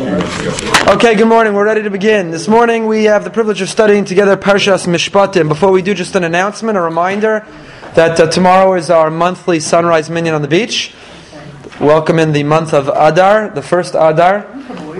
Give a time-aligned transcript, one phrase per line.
[0.00, 1.52] Okay, good morning.
[1.52, 2.30] We're ready to begin.
[2.30, 5.46] This morning we have the privilege of studying together Parshas Mishpatim.
[5.46, 7.46] Before we do, just an announcement, a reminder
[7.96, 10.94] that uh, tomorrow is our monthly sunrise minyan on the beach.
[11.78, 14.46] Welcome in the month of Adar, the first Adar,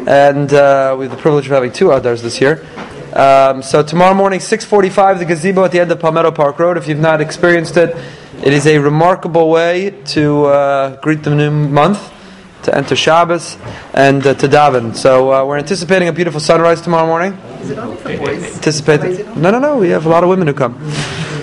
[0.06, 2.66] and uh, we have the privilege of having two Adars this year.
[3.14, 6.76] Um, so tomorrow morning, 6:45, the gazebo at the end of Palmetto Park Road.
[6.76, 7.96] If you've not experienced it,
[8.44, 12.19] it is a remarkable way to uh, greet the new month
[12.64, 13.56] to enter Shabbos
[13.94, 14.94] and uh, to daven.
[14.94, 17.32] So uh, we're anticipating a beautiful sunrise tomorrow morning.
[17.60, 18.54] Is it only for boys?
[18.56, 19.26] Anticipate.
[19.36, 19.78] No, no, no.
[19.78, 20.78] We have a lot of women who come.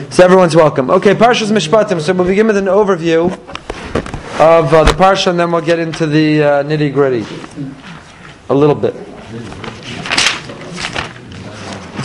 [0.10, 0.90] So everyone's welcome.
[0.90, 2.00] Okay, Parshas Mishpatim.
[2.02, 3.32] So we'll begin with an overview
[4.40, 7.26] of uh, the Parsha, and then we'll get into the uh, nitty gritty
[8.50, 8.94] a little bit.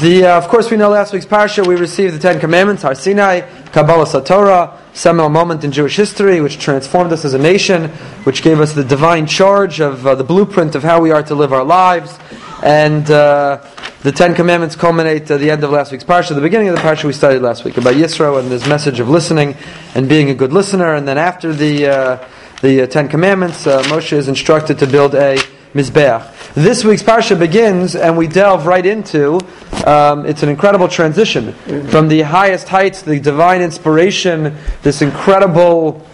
[0.00, 2.96] The, uh, of course, we know last week's Parsha, we received the Ten Commandments, Har
[2.96, 7.88] Sinai, Kabbalas Torah, seminal moment in Jewish history, which transformed us as a nation,
[8.24, 11.34] which gave us the divine charge of uh, the blueprint of how we are to
[11.34, 12.18] live our lives.
[12.62, 13.64] And uh,
[14.02, 16.34] the Ten Commandments culminate at the end of last week's Parsha.
[16.34, 19.08] The beginning of the Parsha we studied last week about Yisro and this message of
[19.08, 19.56] listening
[19.94, 20.94] and being a good listener.
[20.94, 22.28] And then after the, uh,
[22.60, 25.38] the uh, Ten Commandments, uh, Moshe is instructed to build a
[25.74, 26.54] Mizbeach.
[26.54, 29.40] This week's Parsha begins, and we delve right into
[29.86, 31.52] um, it's an incredible transition
[31.88, 36.06] from the highest heights, the divine inspiration, this incredible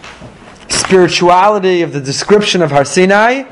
[0.69, 3.45] spirituality of the description of Har Sinai,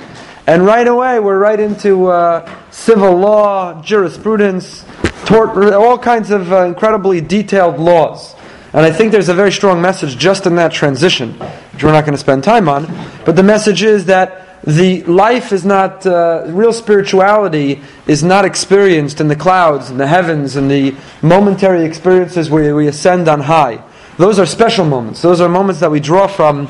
[0.46, 4.84] and right away we're right into uh, civil law, jurisprudence,
[5.24, 8.36] tort, all kinds of uh, incredibly detailed laws.
[8.72, 12.04] And I think there's a very strong message just in that transition, which we're not
[12.04, 12.86] going to spend time on.
[13.24, 19.20] But the message is that the life is not, uh, real spirituality is not experienced
[19.20, 23.82] in the clouds, in the heavens, in the momentary experiences where we ascend on high.
[24.18, 25.22] Those are special moments.
[25.22, 26.68] Those are moments that we draw from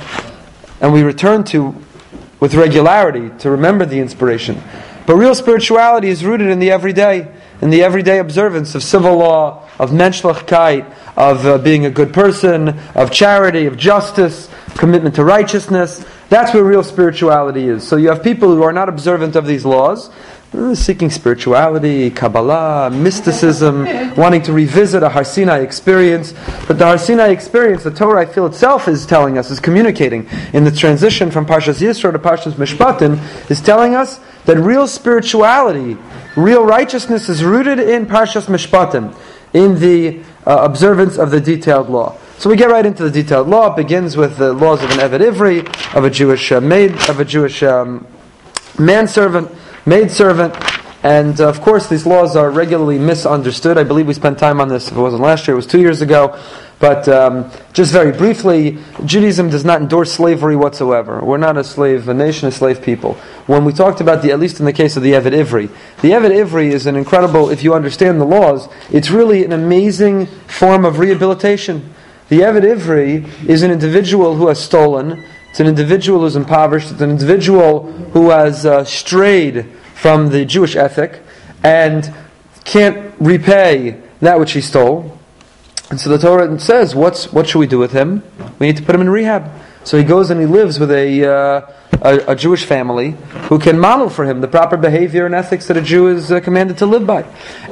[0.81, 1.75] and we return to
[2.39, 4.63] with regularity to remember the inspiration.
[5.07, 9.69] But real spirituality is rooted in the everyday, in the everyday observance of civil law,
[9.79, 16.05] of menschlichkeit, of uh, being a good person, of charity, of justice, commitment to righteousness.
[16.29, 17.87] That's where real spirituality is.
[17.87, 20.11] So you have people who are not observant of these laws,
[20.75, 23.85] seeking spirituality, Kabbalah, mysticism,
[24.17, 26.33] wanting to revisit a Har Sinai experience.
[26.67, 30.29] But the Har Sinai experience, the Torah, I feel itself is telling us, is communicating
[30.53, 35.97] in the transition from Parshas Yisro to Parshas Mishpatim, is telling us that real spirituality,
[36.37, 39.15] real righteousness is rooted in Parshas Mishpatim,
[39.53, 42.17] in the uh, observance of the detailed law.
[42.39, 43.73] So we get right into the detailed law.
[43.73, 47.19] It begins with the laws of an Eved Ivri, of a Jewish uh, maid, of
[47.19, 48.07] a Jewish um,
[48.79, 49.51] manservant,
[49.87, 50.55] maidservant.
[51.03, 53.79] And uh, of course, these laws are regularly misunderstood.
[53.79, 55.81] I believe we spent time on this, if it wasn't last year, it was two
[55.81, 56.37] years ago.
[56.79, 61.25] But um, just very briefly, Judaism does not endorse slavery whatsoever.
[61.25, 63.15] We're not a slave, a nation of slave people.
[63.47, 65.71] When we talked about the, at least in the case of the Eved Ivri,
[66.03, 70.27] the Eved Ivri is an incredible, if you understand the laws, it's really an amazing
[70.49, 71.95] form of rehabilitation.
[72.29, 75.25] The Eved Ivri is an individual who has stolen,
[75.57, 80.77] it's an individual who's impoverished, it's an individual who has uh, strayed from the Jewish
[80.77, 81.23] ethic
[81.65, 82.15] and
[82.65, 85.19] can't repay that which he stole.
[85.89, 88.23] And so the Torah says, what's, what should we do with him?
[88.59, 89.51] We need to put him in rehab.
[89.85, 91.73] So he goes and he lives with a, uh,
[92.03, 93.13] a, a, Jewish family
[93.49, 96.41] who can model for him the proper behavior and ethics that a Jew is uh,
[96.41, 97.23] commanded to live by.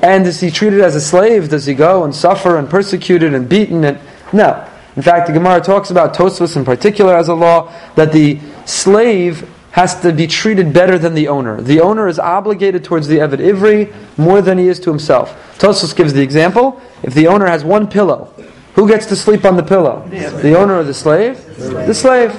[0.02, 1.50] And is he treated as a slave?
[1.50, 3.84] Does he go and suffer and persecuted and beaten?
[3.84, 3.98] And
[4.32, 4.70] no.
[4.96, 9.50] In fact, the Gemara talks about Tosfos in particular as a law that the slave
[9.72, 11.60] has to be treated better than the owner.
[11.60, 15.58] The owner is obligated towards the Eved Ivri more than he is to himself.
[15.58, 18.32] Tosfos gives the example if the owner has one pillow,
[18.74, 20.06] who gets to sleep on the pillow?
[20.08, 21.44] The owner or the slave?
[21.56, 22.32] The slave.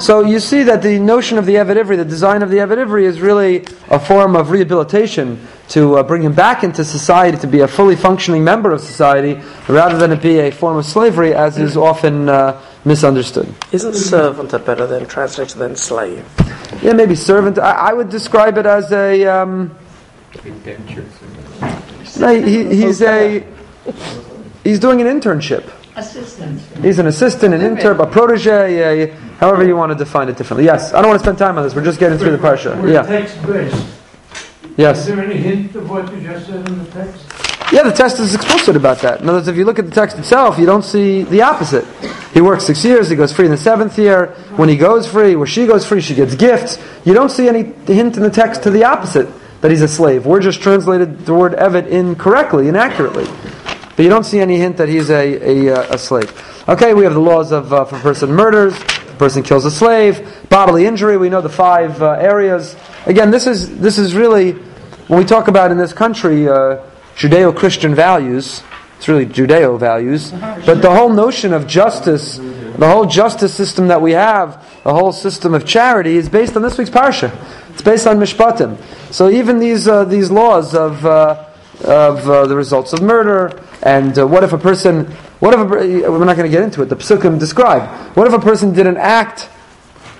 [0.00, 2.84] So you see that the notion of the Eved Ivri, the design of the Eved
[2.84, 7.46] Ivri, is really a form of rehabilitation to uh, bring him back into society, to
[7.46, 11.34] be a fully functioning member of society, rather than it be a form of slavery,
[11.34, 13.52] as is often uh, misunderstood.
[13.72, 16.24] Isn't servant a better than translated than slave?
[16.82, 17.58] Yeah, maybe servant.
[17.58, 19.24] I, I would describe it as a.
[19.26, 19.76] Um,
[22.18, 23.46] no, he, he's a.
[24.64, 25.70] He's doing an internship.
[25.94, 26.60] Assistant.
[26.82, 30.64] He's an assistant, an intern, a protege, a, however you want to define it differently.
[30.64, 31.74] Yes, I don't want to spend time on this.
[31.74, 32.76] We're just getting through the parsha.
[32.90, 33.02] Yeah.
[34.76, 35.00] Yes.
[35.00, 37.26] Is there any hint of what you just said in the text?
[37.72, 39.20] Yeah, the text is explicit about that.
[39.20, 41.86] In other words, if you look at the text itself, you don't see the opposite.
[42.34, 44.26] He works six years, he goes free in the seventh year.
[44.56, 46.78] When he goes free, where she goes free, she gets gifts.
[47.06, 49.28] You don't see any hint in the text to the opposite,
[49.62, 50.26] that he's a slave.
[50.26, 53.24] We're just translated the word Eved incorrectly, inaccurately.
[54.02, 56.28] You don't see any hint that he's a, a, a slave.
[56.68, 60.48] Okay, we have the laws of uh, a person murders, a person kills a slave,
[60.48, 61.16] bodily injury.
[61.16, 62.74] We know the five uh, areas.
[63.06, 64.54] Again, this is this is really
[65.06, 66.82] when we talk about in this country uh,
[67.14, 68.64] Judeo-Christian values.
[68.96, 70.32] It's really Judeo values,
[70.66, 75.12] but the whole notion of justice, the whole justice system that we have, the whole
[75.12, 77.30] system of charity is based on this week's parsha.
[77.70, 78.78] It's based on mishpatim.
[79.12, 81.50] So even these uh, these laws of uh,
[81.84, 85.06] of uh, the results of murder and uh, what if a person
[85.40, 86.86] what if a, we're not going to get into it.
[86.86, 89.48] The psukim describe what if a person did an act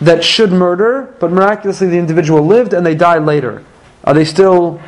[0.00, 3.64] that should murder, but miraculously the individual lived and they died later.
[4.04, 4.81] Are they still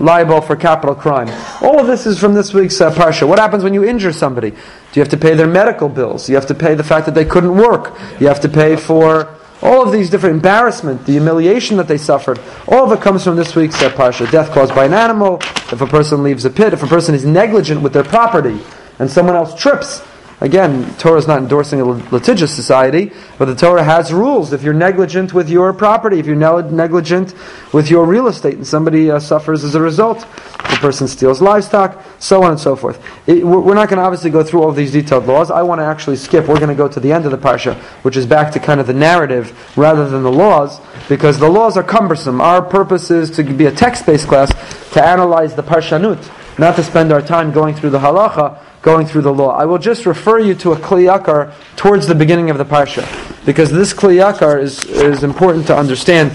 [0.00, 1.28] liable for capital crime?
[1.62, 3.28] All of this is from this week's uh, parsha.
[3.28, 4.50] What happens when you injure somebody?
[4.50, 4.56] Do
[4.94, 6.28] you have to pay their medical bills?
[6.28, 7.96] You have to pay the fact that they couldn't work.
[8.20, 12.38] You have to pay for all of these different embarrassment, the humiliation that they suffered.
[12.68, 14.30] All of it comes from this week's uh, parsha.
[14.30, 15.38] Death caused by an animal.
[15.72, 18.60] If a person leaves a pit, if a person is negligent with their property,
[18.98, 20.02] and someone else trips,
[20.40, 24.52] Again, Torah is not endorsing a litigious society, but the Torah has rules.
[24.52, 27.34] If you're negligent with your property, if you're negligent
[27.72, 32.02] with your real estate, and somebody uh, suffers as a result, the person steals livestock,
[32.18, 33.02] so on and so forth.
[33.28, 35.50] It, we're not going to obviously go through all of these detailed laws.
[35.50, 36.48] I want to actually skip.
[36.48, 38.80] We're going to go to the end of the parsha, which is back to kind
[38.80, 42.40] of the narrative rather than the laws, because the laws are cumbersome.
[42.40, 44.50] Our purpose is to be a text-based class
[44.92, 46.22] to analyze the parshanut,
[46.58, 49.56] not to spend our time going through the halacha going through the law.
[49.56, 53.02] I will just refer you to a Kli Yakar towards the beginning of the parsha,
[53.46, 56.32] because this Kli Yakar is, is important to understand.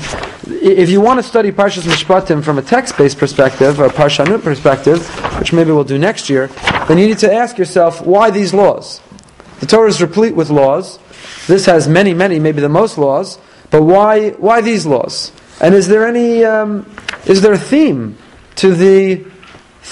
[0.48, 5.08] If you want to study Parshas Mishpatim from a text-based perspective, a Parshanut perspective,
[5.38, 6.48] which maybe we'll do next year,
[6.88, 9.00] then you need to ask yourself, why these laws?
[9.60, 10.98] The Torah is replete with laws.
[11.46, 13.38] This has many, many, maybe the most laws,
[13.70, 15.32] but why, why these laws?
[15.62, 16.90] And is there any, um,
[17.28, 18.18] is there a theme
[18.56, 19.24] to the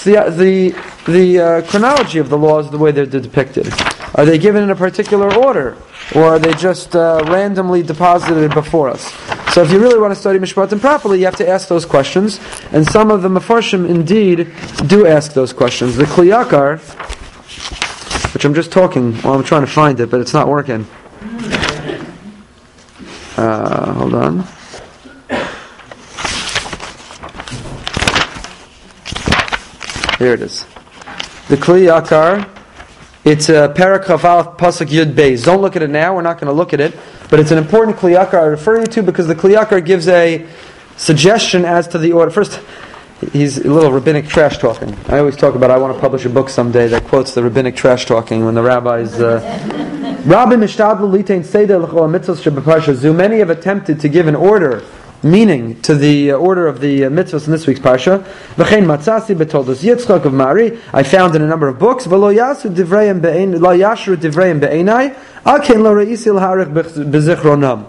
[0.04, 3.72] the the, the uh, chronology of the laws, the way they're depicted.
[4.14, 5.76] Are they given in a particular order,
[6.14, 9.12] or are they just uh, randomly deposited before us?
[9.52, 12.40] So, if you really want to study Mishpatim properly, you have to ask those questions,
[12.72, 14.52] and some of the Mefarshim indeed
[14.86, 15.96] do ask those questions.
[15.96, 16.80] The Kli Yakar,
[18.34, 20.86] which I'm just talking while I'm trying to find it, but it's not working.
[23.36, 24.57] Uh, hold on.
[30.18, 30.64] Here it is.
[31.46, 32.48] The Kli Yakar,
[33.24, 35.44] it's a Parakhaval Pasuk Yud Beis.
[35.44, 36.98] Don't look at it now, we're not going to look at it,
[37.30, 40.08] but it's an important Kli Yakar I refer you to because the Kli Yakar gives
[40.08, 40.44] a
[40.96, 42.32] suggestion as to the order.
[42.32, 42.60] First,
[43.32, 44.92] he's a little rabbinic trash talking.
[45.06, 47.76] I always talk about I want to publish a book someday that quotes the rabbinic
[47.76, 49.20] trash talking when the rabbis.
[49.20, 49.38] Uh,
[53.14, 54.82] Many have attempted to give an order
[55.22, 58.22] meaning to the uh, order of the uh, mitzvahs in this week's parsha.
[58.54, 60.78] V'chein matzasi betoldos Yitzchak of Mari.
[60.92, 62.06] I found in a number of books.
[62.06, 64.60] V'lo yasu divrayim yashru divrayim
[67.44, 67.88] lo.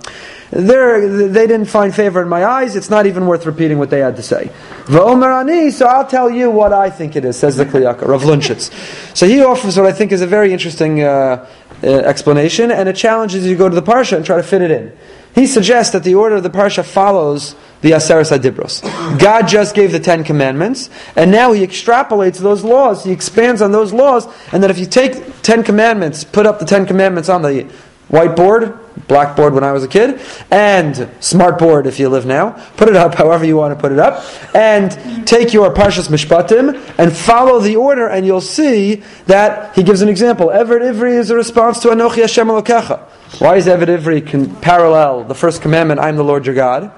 [0.52, 2.76] They're, they didn't find favor in my eyes.
[2.76, 4.50] It's not even worth repeating what they had to say.
[4.88, 8.72] So I'll tell you what I think it is, says the Kli Yakar, Rav Lunchitz.
[9.16, 11.48] So he offers what I think is a very interesting uh,
[11.84, 14.64] uh, explanation, and it challenges you to go to the Parsha and try to fit
[14.64, 14.98] it in.
[15.36, 19.20] He suggests that the order of the parsha follows the Aseres HaDibros.
[19.20, 23.04] God just gave the Ten Commandments, and now He extrapolates those laws.
[23.04, 26.66] He expands on those laws, and that if you take Ten Commandments, put up the
[26.66, 27.72] Ten Commandments on the
[28.10, 28.78] whiteboard,
[29.08, 30.20] blackboard when I was a kid,
[30.52, 32.52] and smartboard if you live now.
[32.76, 34.92] Put it up however you want to put it up, and
[35.28, 40.09] take your Parshas Mishpatim and follow the order, and you'll see that he gives an
[40.09, 40.48] example.
[40.48, 43.07] Eved Ivri is a response to Anochi Hashem Elokecha.
[43.38, 46.92] Why is Eved Ivri can parallel the first commandment, I am the Lord your God?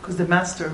[0.00, 0.72] Because the master.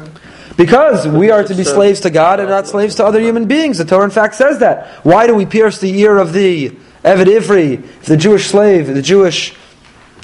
[0.57, 3.79] Because we are to be slaves to God and not slaves to other human beings.
[3.79, 4.89] The Torah, in fact, says that.
[5.05, 6.71] Why do we pierce the ear of the
[7.05, 9.55] Eved Ivri, if the Jewish slave, the Jewish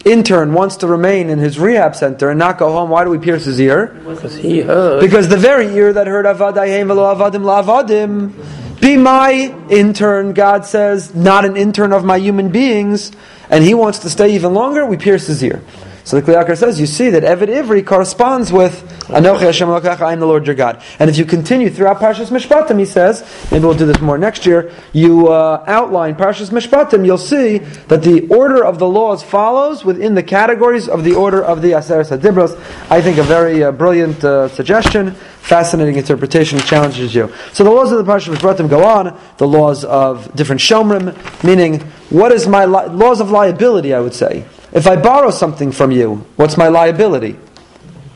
[0.04, 3.18] intern wants to remain in his rehab center and not go home, why do we
[3.18, 4.00] pierce his ear?
[4.06, 5.00] Because he heard.
[5.00, 8.32] Because the very ear that heard Avadayim velo Avadim la Avadim,
[8.80, 13.12] be my intern, God says, not an intern of my human beings,
[13.50, 15.62] and he wants to stay even longer, we pierce his ear.
[16.04, 20.02] So the Kli Yakar says, you see that Eved Ivri corresponds with Anochi Hashem Elokecha,
[20.02, 20.82] I am the Lord your God.
[20.98, 24.44] And if you continue throughout Parshas Mishpatim, he says, maybe we'll do this more next
[24.44, 29.82] year, you uh, outline Parshas Mishpatim, you'll see that the order of the laws follows
[29.82, 32.60] within the categories of the order of the Aseres HaDibros.
[32.90, 37.32] I think a very uh, brilliant uh, suggestion, fascinating interpretation, challenges you.
[37.54, 41.80] So the laws of the Parshas Mishpatim go on, the laws of different Shomrim, meaning,
[42.10, 44.44] what is my, li- laws of liability, I would say.
[44.70, 47.38] If I borrow something from you, what's my liability?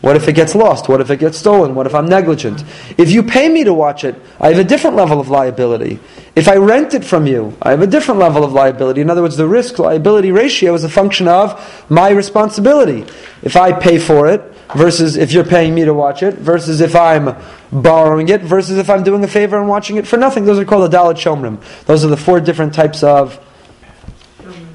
[0.03, 0.89] What if it gets lost?
[0.89, 1.77] What if it gets stolen?
[1.77, 2.65] What if I'm negligent?
[2.99, 6.01] If you pay me to watch it, I have a different level of liability.
[6.35, 9.01] If I rent it from you, I have a different level of liability.
[9.01, 13.07] In other words, the risk liability ratio is a function of my responsibility.
[13.43, 14.43] If I pay for it,
[14.75, 17.37] versus if you're paying me to watch it, versus if I'm
[17.71, 20.45] borrowing it, versus if I'm doing a favor and watching it for nothing.
[20.47, 21.63] Those are called the Daled Shomrim.
[21.85, 23.39] Those are the four different types of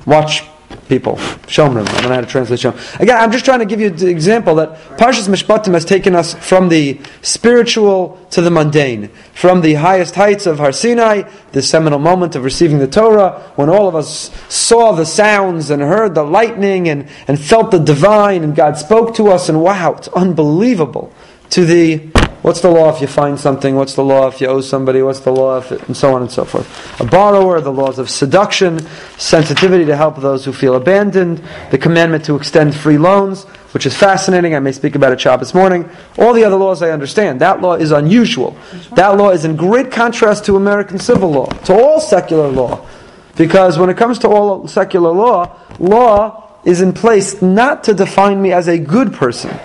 [0.06, 0.44] watch
[0.88, 1.16] people.
[1.48, 1.88] Shomrim.
[1.88, 3.00] I don't know how to translate Shomrim.
[3.00, 6.34] Again, I'm just trying to give you the example that Parshas Mishpatim has taken us
[6.34, 12.00] from the spiritual to the mundane, from the highest heights of Har Sinai, the seminal
[12.00, 16.24] moment of receiving the Torah, when all of us saw the sounds and heard the
[16.24, 21.14] lightning and, and felt the divine, and God spoke to us, and wow, it's unbelievable.
[21.52, 22.10] To the
[22.44, 23.76] What's the law if you find something?
[23.76, 25.02] What's the law if you owe somebody?
[25.02, 27.02] What's the law if it, and so on and so forth.
[27.02, 28.80] A borrower, the laws of seduction,
[29.18, 33.98] sensitivity to help those who feel abandoned, the commandment to extend free loans, which is
[33.98, 34.56] fascinating.
[34.56, 35.90] I may speak about it Shabbos morning.
[36.18, 37.42] All the other laws I understand.
[37.42, 38.56] That law is unusual.
[38.96, 42.88] That law is in great contrast to American civil law, to all secular law.
[43.36, 48.42] Because when it comes to all secular law, law is in place not to define
[48.42, 49.58] me as a good person.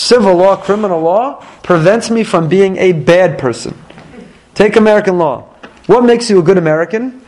[0.00, 3.76] Civil law, criminal law, prevents me from being a bad person.
[4.54, 5.42] Take American law.
[5.88, 7.20] What makes you a good American?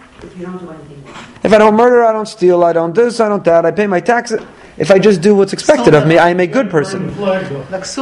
[1.45, 3.87] If I don't murder, I don't steal, I don't this, I don't that, I pay
[3.87, 4.41] my taxes.
[4.79, 7.15] If I just do what's expected of me, I am a good person.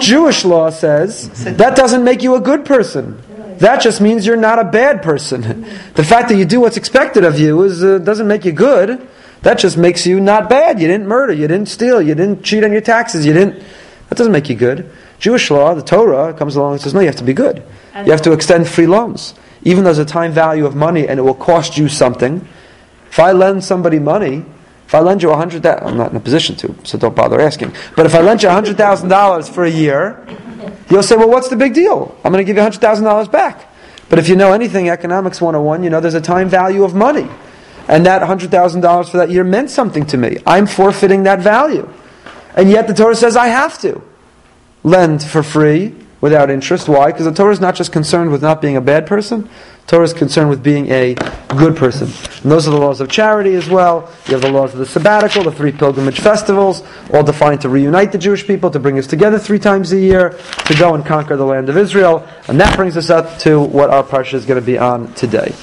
[0.02, 3.20] Jewish law says that doesn't make you a good person.
[3.58, 5.66] That just means you're not a bad person.
[5.94, 9.06] The fact that you do what's expected of you is, uh, doesn't make you good.
[9.42, 10.80] That just makes you not bad.
[10.80, 13.62] You didn't murder, you didn't steal, you didn't cheat on your taxes, you didn't.
[14.10, 14.90] That doesn't make you good.
[15.18, 17.62] Jewish law, the Torah, comes along and says, no, you have to be good.
[18.04, 19.34] You have to extend free loans.
[19.62, 22.46] Even though there's a time value of money and it will cost you something.
[23.08, 24.44] If I lend somebody money,
[24.86, 27.40] if I lend you a hundred, I'm not in a position to, so don't bother
[27.40, 27.72] asking.
[27.94, 30.26] But if I lend you a hundred thousand dollars for a year,
[30.90, 32.16] you'll say, well, what's the big deal?
[32.24, 33.68] I'm going to give you a hundred thousand dollars back.
[34.08, 37.28] But if you know anything, economics 101, you know there's a time value of money.
[37.86, 40.38] And that $100,000 for that year meant something to me.
[40.46, 41.88] I'm forfeiting that value.
[42.56, 44.02] And yet the Torah says I have to
[44.82, 46.88] lend for free without interest.
[46.88, 47.10] Why?
[47.12, 49.42] Because the Torah is not just concerned with not being a bad person.
[49.42, 51.14] The Torah is concerned with being a
[51.56, 52.08] good person.
[52.42, 54.10] And those are the laws of charity as well.
[54.26, 58.12] You have the laws of the sabbatical, the three pilgrimage festivals, all defined to reunite
[58.12, 61.36] the Jewish people, to bring us together three times a year, to go and conquer
[61.36, 62.26] the land of Israel.
[62.48, 65.54] And that brings us up to what our parsha is going to be on today.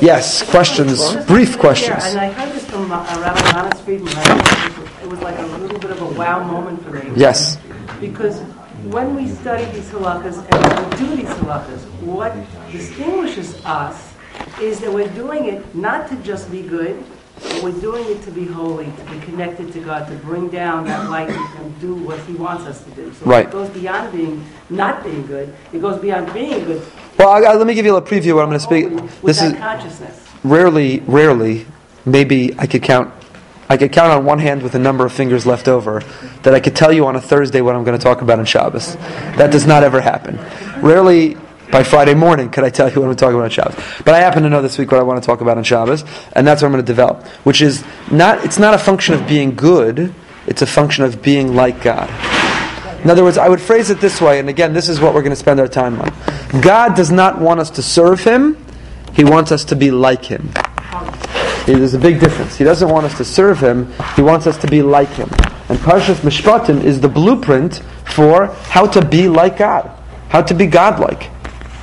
[0.00, 2.02] Yes, questions, brief questions.
[2.04, 4.08] and I heard this from uh, Rabbi Friedman.
[5.02, 5.89] It was- like a little bit
[6.20, 7.10] wow moment for me.
[7.16, 7.58] Yes.
[8.00, 8.40] Because
[8.96, 12.32] when we study these halakhas and we do these halakhas, what
[12.72, 14.12] distinguishes us
[14.60, 17.02] is that we're doing it not to just be good,
[17.42, 20.84] but we're doing it to be holy, to be connected to God, to bring down
[20.86, 23.12] that light and do what He wants us to do.
[23.14, 23.46] So Right.
[23.46, 25.52] it goes beyond being not being good.
[25.72, 26.82] It goes beyond being good.
[27.18, 28.90] Well, I, I- let me give you a preview of what I'm going to speak.
[28.90, 30.20] With This that is consciousness.
[30.44, 31.66] rarely, rarely,
[32.04, 33.12] maybe I could count.
[33.70, 36.00] I could count on one hand with a number of fingers left over
[36.42, 38.44] that I could tell you on a Thursday what I'm going to talk about on
[38.44, 38.96] Shabbos.
[39.36, 40.40] That does not ever happen.
[40.82, 41.36] Rarely
[41.70, 43.76] by Friday morning could I tell you what I'm talking about on Shabbos.
[44.04, 46.04] But I happen to know this week what I want to talk about on Shabbos,
[46.32, 47.24] and that's what I'm going to develop.
[47.44, 48.44] Which is not.
[48.44, 50.12] It's not a function of being good.
[50.48, 52.10] It's a function of being like God.
[53.04, 55.22] In other words, I would phrase it this way, and again, this is what we're
[55.22, 56.60] going to spend our time on.
[56.60, 58.56] God does not want us to serve Him,
[59.12, 60.50] He wants us to be like Him.
[61.74, 62.56] There's a big difference.
[62.56, 65.28] He doesn't want us to serve Him, He wants us to be like Him.
[65.68, 69.90] And Parshas Mishpatim is the blueprint for how to be like God,
[70.28, 71.24] how to be godlike,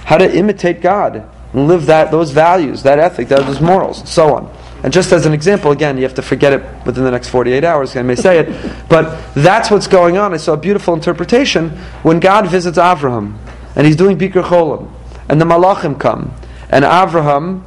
[0.06, 4.36] how to imitate God, and live that those values, that ethic, those morals, and so
[4.36, 4.54] on.
[4.84, 7.64] And just as an example, again, you have to forget it within the next 48
[7.64, 10.34] hours, I may say it, but that's what's going on.
[10.34, 11.70] I saw a beautiful interpretation
[12.04, 13.38] when God visits Avraham,
[13.76, 14.92] and he's doing Bikur Cholim,
[15.30, 16.34] and the Malachim come,
[16.70, 17.64] and Avraham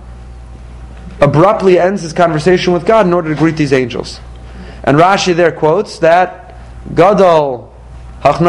[1.21, 4.21] abruptly ends his conversation with God in order to greet these angels.
[4.85, 6.57] And Rashi there quotes that
[6.95, 7.69] Gadol.
[8.23, 8.41] It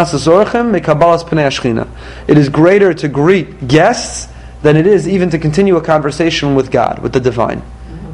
[2.38, 4.28] is greater to greet guests
[4.62, 7.60] than it is even to continue a conversation with God, with the divine.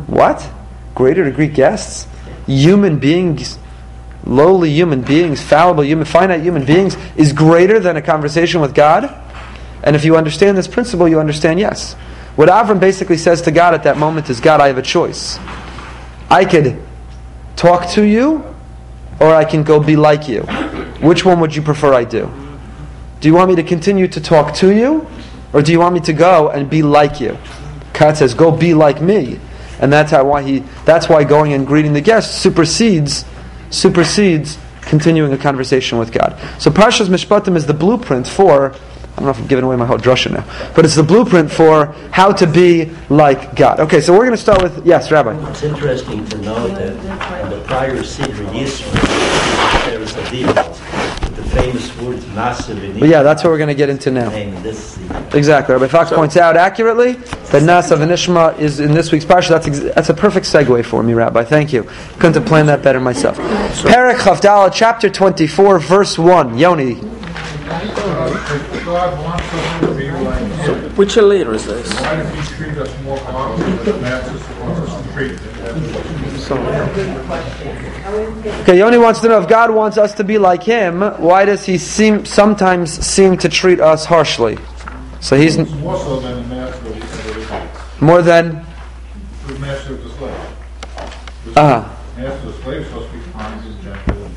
[0.07, 0.49] What?
[0.95, 2.07] Greater to greet guests?
[2.45, 3.57] Human beings,
[4.23, 9.13] lowly human beings, fallible human, finite human beings, is greater than a conversation with God?
[9.83, 11.95] And if you understand this principle, you understand yes.
[12.37, 15.39] What Avram basically says to God at that moment is God, I have a choice.
[16.29, 16.79] I could
[17.55, 18.45] talk to you,
[19.19, 20.43] or I can go be like you.
[21.01, 22.31] Which one would you prefer I do?
[23.21, 25.07] Do you want me to continue to talk to you,
[25.51, 27.35] or do you want me to go and be like you?
[27.93, 29.39] God says, "Go be like me,"
[29.79, 30.59] and that's how why he.
[30.85, 33.25] That's why going and greeting the guests supersedes
[33.71, 36.39] supersedes continuing a conversation with God.
[36.59, 38.75] So Parshas Mishpatim is the blueprint for.
[39.17, 40.45] I don't know if I'm giving away my whole drusha now,
[40.75, 43.79] but it's the blueprint for how to be like God.
[43.79, 45.33] Okay, so we're going to start with yes, Rabbi.
[45.49, 51.35] It's interesting to know that in the prior Sidra Yisrael, there is a deal with
[51.35, 52.77] the famous word Nasa
[53.09, 54.29] yeah, that's what we're going to get into now.
[55.33, 55.73] Exactly.
[55.73, 59.49] Rabbi Fox points out accurately that Na'aseh V'Nishma is in this week's parsha.
[59.49, 61.43] That's ex- that's a perfect segue for me, Rabbi.
[61.43, 61.89] Thank you.
[62.19, 63.39] Couldn't have planned that better myself.
[63.39, 66.55] Perek Chof Daled, chapter twenty-four, verse one.
[66.59, 67.01] Yoni.
[68.87, 70.95] God wants us to be like Him.
[70.95, 71.93] Which later is this?
[71.99, 75.37] Why does He treat us more honorably than the Masters wants us to treat?
[78.61, 81.01] Okay, Yoni wants to know if God wants us to be like Him.
[81.01, 84.57] Why does He seem sometimes seem to treat us harshly?
[85.19, 88.01] So He's more so than the Master of the slave.
[88.01, 88.65] more than.
[89.47, 91.57] The Master of the slave.
[91.57, 91.89] Uh huh.
[92.15, 94.15] Master of the slave is supposed to be kind and gentle.
[94.23, 94.35] and-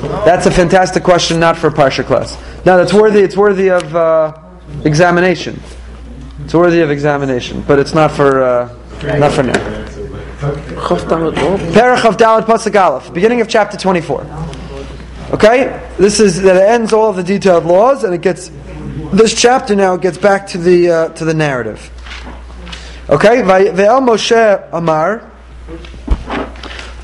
[0.00, 2.36] That's a fantastic question, not for parsha class.
[2.64, 3.20] No, that's worthy.
[3.20, 4.32] It's worthy of uh,
[4.84, 5.60] examination.
[6.44, 8.68] It's worthy of examination, but it's not for uh,
[9.18, 9.52] not for now.
[10.86, 11.58] Chof Dalet Vav.
[11.72, 14.24] Perach of Dalet Pasuk Aleph, beginning of chapter twenty-four.
[15.32, 18.50] Okay, this is that ends all of the detailed laws, and it gets
[19.12, 21.90] this chapter now gets back to the uh, to the narrative.
[23.10, 25.28] Okay, Ve'el Moshe Amar.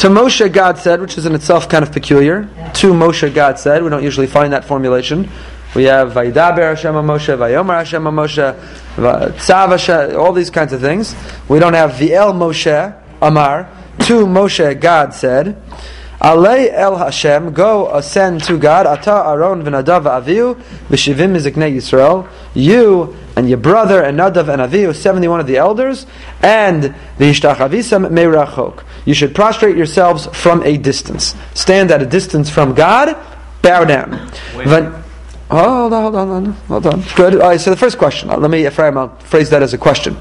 [0.04, 2.42] To Moshe, God said, which is in itself kind of peculiar.
[2.74, 3.82] To Moshe, God said.
[3.82, 5.30] We don't usually find that formulation.
[5.74, 8.54] We have Vaidaber Hashem Moshe, Vayomer Hashem Moshe,
[8.96, 11.16] Tzav Hashem, all these kinds of things.
[11.48, 13.66] We don't have V'el Moshe Amar.
[14.00, 15.56] To Moshe, God said.
[16.24, 18.86] Alei El Hashem, go ascend to God.
[18.86, 20.54] Ata Aaron v'Nadav v'Avihu
[20.88, 22.26] v'shivim miziknei Yisrael.
[22.54, 26.06] You and your brother and Nadav and Avihu, seventy-one of the elders,
[26.40, 28.84] and v'yishtachavisam meirachok.
[29.04, 31.34] You should prostrate yourselves from a distance.
[31.52, 33.14] Stand at a distance from God.
[33.60, 34.30] Bow down.
[35.50, 37.04] Hold on, hold on, hold on, hold on.
[37.16, 37.34] Good.
[37.34, 37.60] All right.
[37.60, 38.30] So the first question.
[38.30, 40.14] Let me, Ephraim, I'll phrase that as a question.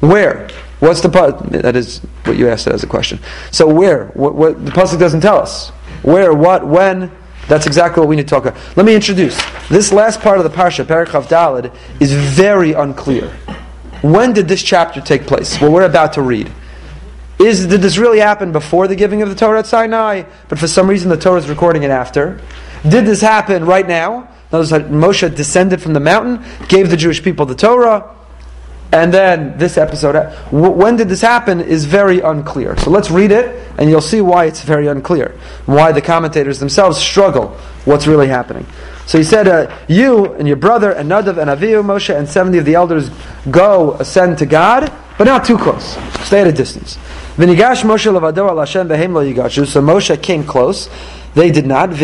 [0.00, 0.48] Where?
[0.80, 1.38] What's the part?
[1.50, 3.20] That is what you asked as a question.
[3.50, 4.06] So where?
[4.08, 5.70] What, what the pasuk doesn't tell us.
[6.02, 6.32] Where?
[6.32, 6.66] What?
[6.66, 7.12] When?
[7.48, 8.76] That's exactly what we need to talk about.
[8.76, 13.28] Let me introduce this last part of the parsha, Parachav Dalid, is very unclear.
[14.02, 15.60] When did this chapter take place?
[15.60, 16.50] What we're about to read.
[17.38, 20.24] Is did this really happen before the giving of the Torah at Sinai?
[20.48, 22.40] But for some reason the Torah is recording it after.
[22.88, 24.28] Did this happen right now?
[24.52, 28.14] Notice that Moshe descended from the mountain, gave the Jewish people the Torah,
[28.92, 30.16] and then this episode.
[30.50, 32.76] When did this happen is very unclear.
[32.78, 35.38] So let's read it, and you'll see why it's very unclear.
[35.66, 38.66] Why the commentators themselves struggle what's really happening.
[39.06, 42.58] So he said, uh, You and your brother and Nadav and Avihu, Moshe, and 70
[42.58, 43.10] of the elders
[43.50, 45.96] go ascend to God, but not too close.
[46.24, 46.98] Stay at a distance.
[47.36, 47.42] So
[49.82, 50.88] Moshe came close.
[51.34, 51.90] They did not.
[51.90, 51.98] And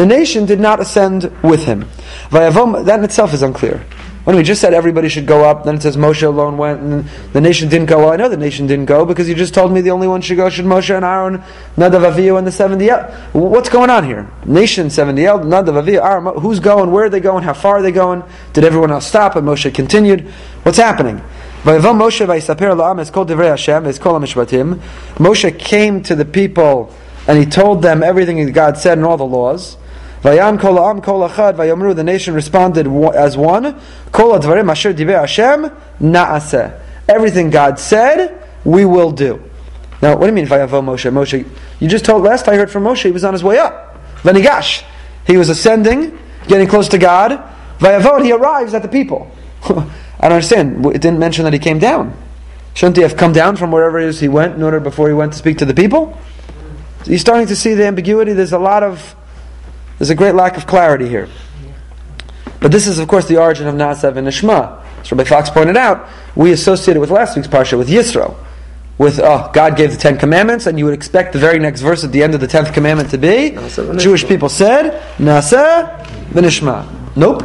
[0.00, 1.88] the nation did not ascend with him.
[2.30, 3.84] That in itself is unclear.
[4.24, 7.08] When we just said everybody should go up, then it says Moshe alone went, and
[7.32, 7.98] the nation didn't go.
[7.98, 10.20] Well, I know the nation didn't go because you just told me the only one
[10.20, 11.42] should go should Moshe and Aaron,
[11.76, 12.88] Nadav Avihu, and the seventy.
[13.32, 14.30] What's going on here?
[14.46, 16.40] Nation seventy, Nadav Avihu, Aaron.
[16.40, 16.92] Who's going?
[16.92, 17.42] Where are they going?
[17.42, 18.22] How far are they going?
[18.52, 19.34] Did everyone else stop?
[19.34, 20.28] And Moshe continued.
[20.62, 21.20] What's happening?
[21.64, 22.18] Moshe
[25.58, 26.94] came to the people
[27.28, 29.76] and he told them everything that God said and all the laws.
[30.22, 31.94] Vayam kol ha'am kol achad vayomru.
[31.94, 33.80] The nation responded as one.
[34.12, 36.80] Kol advarim asher divrei Hashem na'aseh.
[37.08, 39.42] Everything God said, we will do.
[40.00, 41.10] Now, what do you mean Vayavo Moshe?
[41.12, 43.98] Moshe, you just told last I heard from Moshe, he was on his way up.
[44.22, 44.84] Vanigash.
[45.26, 47.42] He was ascending, getting close to God.
[47.78, 49.30] Vayavo, and he arrives at the people.
[49.64, 50.84] I don't understand.
[50.86, 52.16] It didn't mention that he came down.
[52.74, 55.14] Shouldn't he have come down from wherever it is he went in order before he
[55.14, 56.18] went to speak to the people?
[57.04, 58.32] You're starting to see the ambiguity.
[58.32, 59.14] There's a lot of,
[59.98, 61.28] there's a great lack of clarity here.
[62.60, 64.82] But this is, of course, the origin of Nasav and Nishma.
[65.00, 68.36] As Rabbi Fox pointed out, we associated with last week's parsha with Yisro,
[68.98, 72.04] with oh, God gave the Ten Commandments, and you would expect the very next verse
[72.04, 73.50] at the end of the tenth commandment to be
[73.98, 77.16] Jewish people said Na'aseh v'Nishma.
[77.16, 77.42] Nope,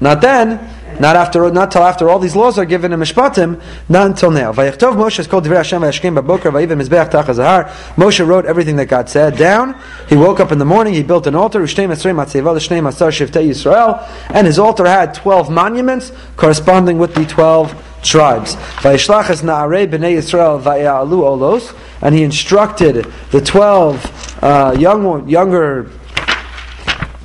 [0.00, 0.58] not then.
[1.00, 3.58] Not after, not till after all these laws are given in Mishpatim,
[3.88, 4.52] not until now.
[4.52, 7.68] Vayichtov Moshe is called Divrei Hashem v'Yashkem b'Boker v'Yivim Mizbeach Tach HaZahar.
[7.94, 9.80] Moshe wrote everything that God said down.
[10.10, 13.08] He woke up in the morning, he built an altar, Ushnei Esrei Matzeva L'Shnei Masar
[13.10, 18.56] Shiftei Yisrael, and his altar had 12 monuments corresponding with the 12 tribes.
[18.56, 25.90] Vayishlach es Na'arei B'nei Yisrael v'Ya'alu Olos, and he instructed the 12 uh, young, younger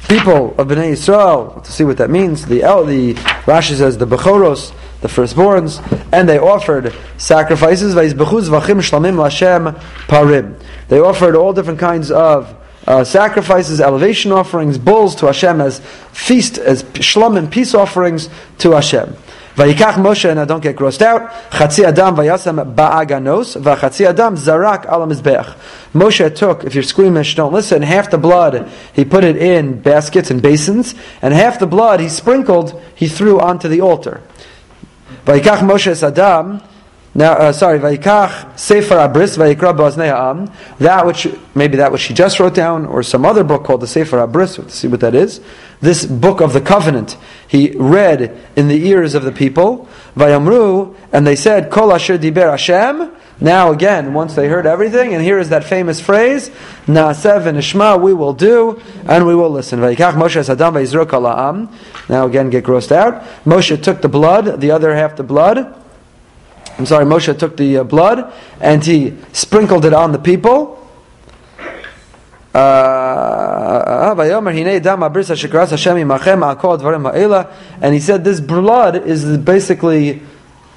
[0.07, 2.45] people of Bnei Yisrael to see what that means.
[2.45, 3.13] The El, the
[3.45, 7.95] Rashi says the Bechoros, the firstborns, and they offered sacrifices.
[10.87, 12.55] They offered all different kinds of
[12.87, 15.79] uh, sacrifices, elevation offerings, bulls to Hashem as
[16.11, 19.15] feast, as shlamim peace offerings to Hashem.
[19.55, 24.85] Vayikach Moshe, and I don't get grossed out, Chatzi Adam vayasam ba'aganos, v'chatzi Adam zarak
[24.91, 25.55] ala mizbeach.
[25.93, 30.29] Moshe took, if you're squeamish, don't listen, half the blood, he put it in baskets
[30.29, 34.21] and basins, and half the blood he sprinkled, he threw onto the altar.
[35.25, 36.61] Vayikach Moshe Adam,
[37.17, 40.51] now, uh, sorry, Vayikach Sefer HaBris Vayikra Ba'aznei Ha'am.
[40.79, 41.25] That which
[41.55, 44.57] maybe that which she just wrote down, or some other book called the Sefer Abris.
[44.57, 45.39] Let's see what that is.
[45.79, 47.15] This book of the covenant
[47.47, 49.87] he read in the ears of the people.
[50.17, 53.13] Vayamru, and they said, Kol Asher Diber Hashem.
[53.39, 56.49] Now again, once they heard everything, and here is that famous phrase,
[56.85, 59.79] Na'aseh v'nishma, we will do, and we will listen.
[59.79, 60.19] Now again,
[62.49, 63.23] get grossed out.
[63.45, 65.81] Moshe took the blood, the other half the blood.
[66.77, 70.81] I'm sorry, Moshe took the uh, blood, and he sprinkled it on the people.
[72.53, 74.15] Uh,
[77.81, 80.21] and he said this blood is basically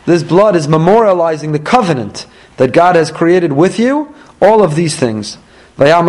[0.06, 4.96] this blood is memorializing the covenant that God has created with you all of these
[4.96, 5.38] things.
[5.76, 6.06] And then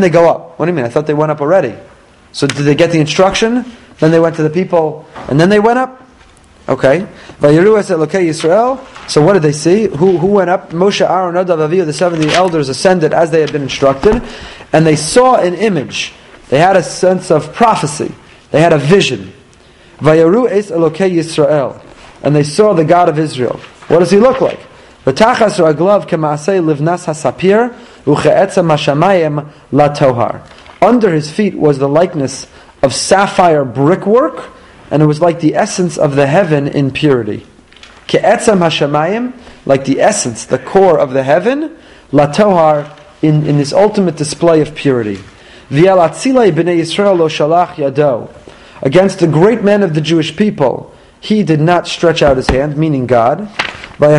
[0.00, 0.58] they go up.
[0.58, 0.84] What do you mean?
[0.84, 1.76] I thought they went up already.
[2.32, 3.64] So did they get the instruction?
[4.00, 5.06] Then they went to the people.
[5.28, 6.05] And then they went up
[6.68, 7.06] okay
[7.40, 9.86] Yisrael so what did they see?
[9.86, 10.70] Who, who went up?
[10.70, 14.22] Moshe, Aaron, Nadav, Avihu, the 70 elders ascended as they had been instructed,
[14.72, 16.12] and they saw an image.
[16.48, 18.12] They had a sense of prophecy.
[18.50, 19.32] They had a vision.
[19.98, 21.80] Vayaru es Elokei Yisrael.
[22.22, 23.58] And they saw the God of Israel.
[23.88, 24.58] What does he look like?
[25.04, 30.44] V'tachas raglav k'maasei livnas hasapir u'che'etzem hashamayim latohar.
[30.82, 32.48] Under his feet was the likeness
[32.82, 34.50] of sapphire brickwork,
[34.90, 37.46] and it was like the essence of the heaven in purity.
[38.06, 39.32] Ke'etzam hashamayim,
[39.64, 41.76] like the essence, the core of the heaven,
[42.12, 45.18] latohar, in, in this ultimate display of purity.
[45.70, 48.30] V'yalatzilei b'nei Yisrael lo shalach yado.
[48.82, 52.76] Against the great men of the Jewish people, he did not stretch out his hand,
[52.76, 53.48] meaning God.
[53.98, 54.18] Why?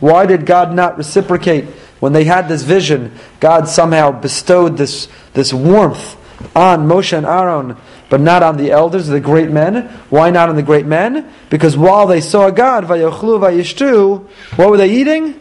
[0.00, 1.64] Why did God not reciprocate?
[2.00, 6.16] When they had this vision, God somehow bestowed this, this warmth
[6.54, 7.76] on Moshe and Aaron
[8.12, 9.88] but not on the elders, the great men.
[10.10, 11.32] Why not on the great men?
[11.48, 14.28] Because while they saw God, vayochlu vayishtu,
[14.58, 15.40] what were they eating?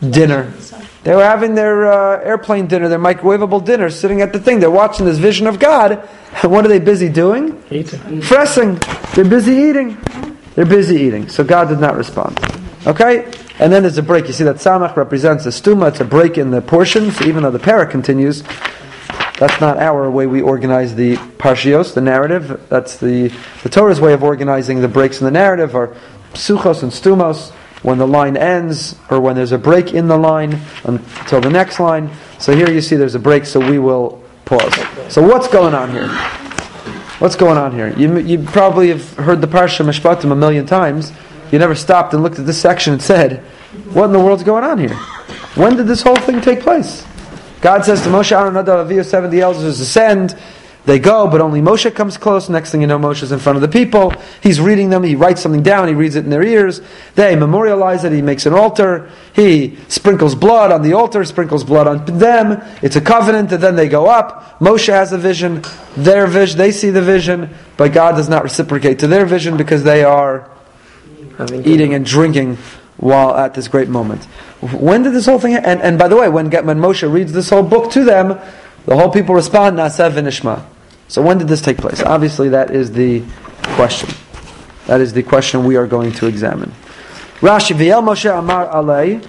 [0.00, 0.50] Dinner.
[1.02, 4.60] They were having their uh, airplane dinner, their microwavable dinner, sitting at the thing.
[4.60, 6.08] They're watching this vision of God.
[6.42, 7.62] And what are they busy doing?
[7.70, 8.00] Eating.
[8.22, 8.80] Fressing.
[9.14, 9.98] They're busy eating.
[10.54, 11.28] They're busy eating.
[11.28, 12.38] So God did not respond.
[12.86, 13.30] Okay?
[13.58, 14.26] And then there's a break.
[14.26, 15.88] You see that Samach represents a stuma.
[15.88, 18.42] It's a break in the portions, even though the para continues.
[19.38, 22.66] That's not our way we organize the parshios, the narrative.
[22.68, 25.96] That's the, the Torah's way of organizing the breaks in the narrative, or
[26.34, 27.50] psuchos and stumos,
[27.82, 31.80] when the line ends, or when there's a break in the line until the next
[31.80, 32.10] line.
[32.38, 34.72] So here you see there's a break, so we will pause.
[35.12, 36.08] So what's going on here?
[37.18, 37.92] What's going on here?
[37.96, 41.12] You, you probably have heard the Parsha Mishpatim a million times.
[41.50, 43.40] You never stopped and looked at this section and said,
[43.92, 44.94] what in the world's going on here?
[45.56, 47.04] When did this whole thing take place?
[47.64, 50.38] God says to Moshe, Aaron, Nadav, Avihu, 70 elders ascend.
[50.84, 52.50] They go, but only Moshe comes close.
[52.50, 54.12] Next thing you know, Moshe's in front of the people.
[54.42, 55.02] He's reading them.
[55.02, 55.88] He writes something down.
[55.88, 56.82] He reads it in their ears.
[57.14, 58.12] They memorialize it.
[58.12, 59.10] He makes an altar.
[59.32, 62.62] He sprinkles blood on the altar, sprinkles blood on them.
[62.82, 64.58] It's a covenant, and then they go up.
[64.58, 65.62] Moshe has a vision.
[65.96, 69.84] Their vision, they see the vision, but God does not reciprocate to their vision because
[69.84, 70.50] they are
[71.64, 72.58] eating and drinking
[73.04, 74.24] while at this great moment.
[74.72, 75.54] When did this whole thing?
[75.54, 78.40] And, and by the way, when, when Moshe reads this whole book to them,
[78.86, 80.64] the whole people respond, Na'aseh v'nishma.
[81.08, 82.02] So when did this take place?
[82.02, 83.22] Obviously, that is the
[83.76, 84.08] question.
[84.86, 86.72] That is the question we are going to examine.
[87.40, 89.22] Rashi, V'yel Moshe Amar Alei,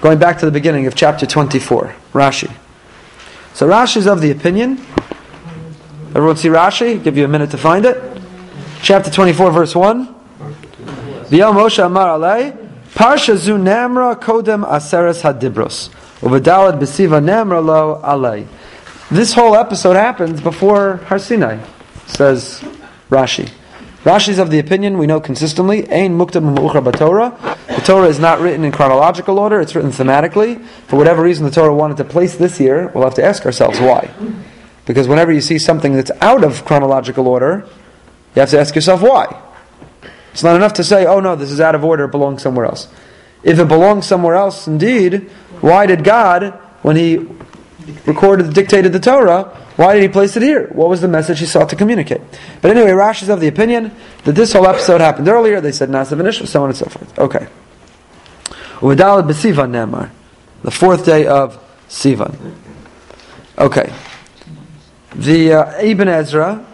[0.00, 1.94] going back to the beginning of chapter 24.
[2.14, 2.50] Rashi.
[3.52, 4.78] So Rashi is of the opinion.
[6.14, 7.02] Everyone see Rashi?
[7.04, 8.02] Give you a minute to find it.
[8.80, 10.06] Chapter 24, verse 1.
[11.26, 12.65] V'yel Moshe Amar Alei,
[12.96, 15.90] Parsha zu namra kodem aseres hadibros.
[16.22, 18.46] Uvadalad besiva namra lo alei.
[19.10, 21.58] This whole episode happens before Har Sinai,
[22.06, 22.64] says
[23.10, 23.50] Rashi.
[24.02, 25.86] Rashi is of the opinion we know consistently.
[25.90, 26.56] Ein muktam
[26.96, 27.36] Torah.
[27.66, 30.64] The Torah is not written in chronological order; it's written thematically.
[30.86, 32.90] For whatever reason, the Torah wanted to place this here.
[32.94, 34.08] We'll have to ask ourselves why.
[34.86, 37.68] Because whenever you see something that's out of chronological order,
[38.34, 39.42] you have to ask yourself why.
[40.36, 42.66] It's not enough to say, oh no, this is out of order, it belongs somewhere
[42.66, 42.88] else.
[43.42, 45.30] If it belongs somewhere else, indeed,
[45.62, 46.50] why did God,
[46.82, 47.26] when He
[48.04, 49.44] recorded, dictated the Torah,
[49.76, 50.66] why did he place it here?
[50.66, 52.20] What was the message he sought to communicate?
[52.60, 53.92] But anyway, Rashi is of the opinion
[54.24, 55.62] that this whole episode happened earlier.
[55.62, 57.18] They said Nasav and so on and so forth.
[57.18, 57.46] Okay.
[58.80, 60.10] Uvidalad b'Sivan Nemar,
[60.62, 62.54] the fourth day of Sivan.
[63.56, 63.90] Okay.
[65.14, 66.66] The uh, Ibn Ezra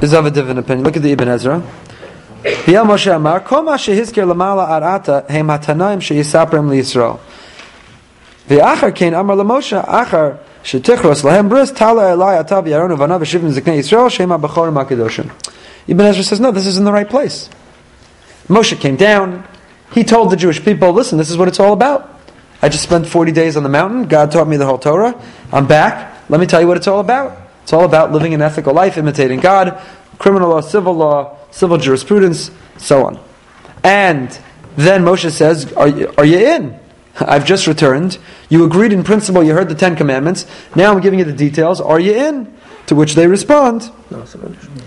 [0.00, 0.84] is of a different opinion.
[0.84, 1.68] Look at the Ibn Ezra.
[2.42, 7.20] V'yel Moshe Amar, Kol ma shehizker lamala arata hem hatanaim sheyisaprem liyisrael.
[8.48, 15.30] Achar shetichros lahem bris tala elai atav yaron uvanav v'shivim ziknei Yisrael shema b'chorim hakadoshim.
[15.86, 17.48] Ibn Ezra says, no, this is in the right place.
[18.48, 19.44] Moshe came down.
[19.92, 22.08] He told the Jewish people, listen, this is what it's all about.
[22.60, 24.04] I just spent 40 days on the mountain.
[24.06, 25.20] God taught me the whole Torah.
[25.52, 26.28] I'm back.
[26.28, 27.36] Let me tell you what it's all about.
[27.64, 29.80] It's all about living an ethical life, imitating God,
[30.18, 33.20] criminal law, civil law, civil jurisprudence, so on.
[33.84, 34.38] And
[34.76, 36.78] then Moshe says, Are you, are you in?
[37.20, 38.18] I've just returned.
[38.48, 40.46] You agreed in principle, you heard the Ten Commandments.
[40.74, 41.80] Now I'm giving you the details.
[41.80, 42.56] Are you in?
[42.86, 43.82] To which they respond,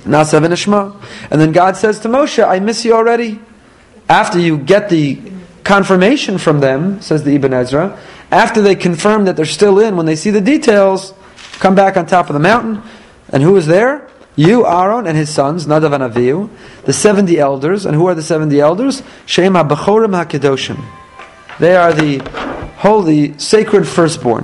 [0.03, 1.01] Nasav and Ishma.
[1.31, 3.39] And then God says to Moshe, I miss you already.
[4.09, 5.21] After you get the
[5.63, 7.97] confirmation from them, says the Ibn Ezra,
[8.31, 11.13] after they confirm that they're still in, when they see the details,
[11.53, 12.83] come back on top of the mountain.
[13.29, 14.07] And who is there?
[14.35, 16.49] You, Aaron, and his sons, Nadav and Avihu,
[16.83, 17.85] the 70 elders.
[17.85, 19.01] And who are the 70 elders?
[19.25, 20.83] Shem HaBechorim HaKedoshim.
[21.59, 22.19] They are the
[22.77, 24.43] holy, sacred firstborn.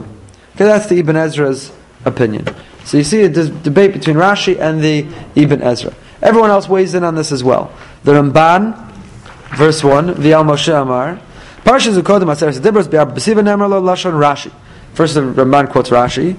[0.56, 1.72] Okay, that's the Ibn Ezra's
[2.06, 2.48] opinion.
[2.86, 5.94] So you see a debate between Rashi and the Ibn Ezra.
[6.22, 7.72] Everyone else weighs in on this as well.
[8.04, 8.92] The Ramban,
[9.56, 11.20] verse 1, V'al Moshe Amar,
[11.64, 14.52] Parshas Ukodim Aseres Dibros B'Ab B'Siva Nemar Lo Lashon Rashi.
[14.94, 16.36] First the Ramban quotes Rashi.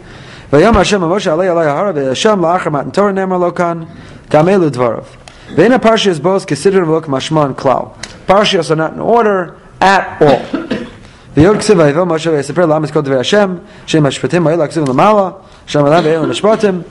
[0.53, 3.89] Vayom Hashem Moshe Alei Alei Hara V'Hashem La'achar Matan Torah Nemar Lokan
[4.27, 5.07] Gamelu Dvarav.
[5.57, 7.97] V'ena Parshas Bos Kesidir V'Lok Mashman Klau.
[8.27, 10.41] Parshas are not in order at all.
[10.41, 16.03] V'yod Ksiv V'Yivel Moshe V'Yisiper La'am Eskod V'Hashem Shem Hashpatim V'Yil Ha'Ksiv L'Mala Shem Alav
[16.03, 16.85] V'Yil Ha'Shpatim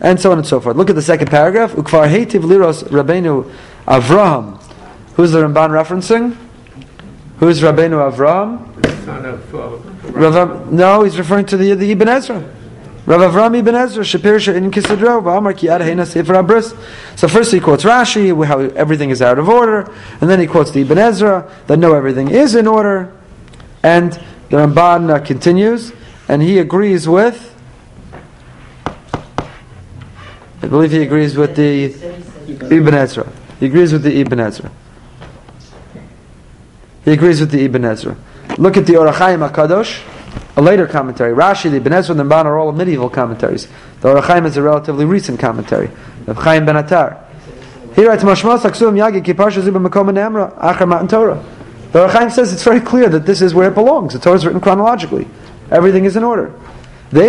[0.00, 0.78] and so on and so forth.
[0.78, 1.72] Look at the second paragraph.
[1.72, 3.44] Ukvar Hetiv Liros Rabbeinu
[3.86, 4.58] Avraham.
[5.16, 6.34] Who's the Ramban referencing?
[7.40, 8.70] Who's Rabbeinu Avraham?
[9.06, 12.61] Uh, Rav, no, he's referring to the, the Ibn Ezra.
[13.04, 15.66] Rav Avram Ibn Ezra, Shapir in Kisidro, V'amar ki
[16.06, 17.18] Sefer HaBris.
[17.18, 20.70] So first he quotes Rashi, how everything is out of order, and then he quotes
[20.70, 23.12] the Ibn Ezra, that no, everything is in order,
[23.82, 24.12] and
[24.50, 25.92] the Ramban uh, continues,
[26.28, 27.48] and he agrees with,
[30.62, 31.86] I believe he agrees with the
[32.46, 33.32] Ibn Ezra.
[33.58, 34.70] He agrees with the Ibn Ezra.
[37.04, 38.16] He agrees with the Ibn Ezra.
[38.58, 40.02] Look at the Ohr HaChaim HaKadosh,
[40.56, 41.34] a later commentary.
[41.34, 43.68] Rashi, the Ibn Ezra, and the Ramban are all medieval commentaries.
[44.00, 45.90] The Ohr HaChaim is a relatively recent commentary.
[46.26, 47.18] The Chaim Ben Atar.
[47.94, 51.44] He writes, Mashmas Aksum Yagi Ki Parsha Zubim Makom Amra Achar Matan Torah.
[51.92, 54.12] The Ohr HaChaim says it's very clear that this is where it belongs.
[54.14, 55.26] The Torah is written chronologically.
[55.70, 56.52] Everything is in order.
[57.14, 57.26] I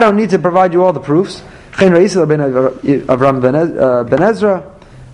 [0.00, 1.42] don't need to provide you all the proofs.
[1.72, 3.44] Avram
[3.80, 4.62] uh, Ben Ezra,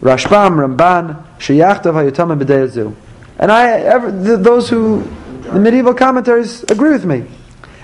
[0.02, 2.94] Rashbam, Ramban, Sheyachtav Hayotamim B'deyazu.
[3.38, 5.08] And I, ever, th- those who,
[5.53, 7.23] the medieval commentaries agree with me.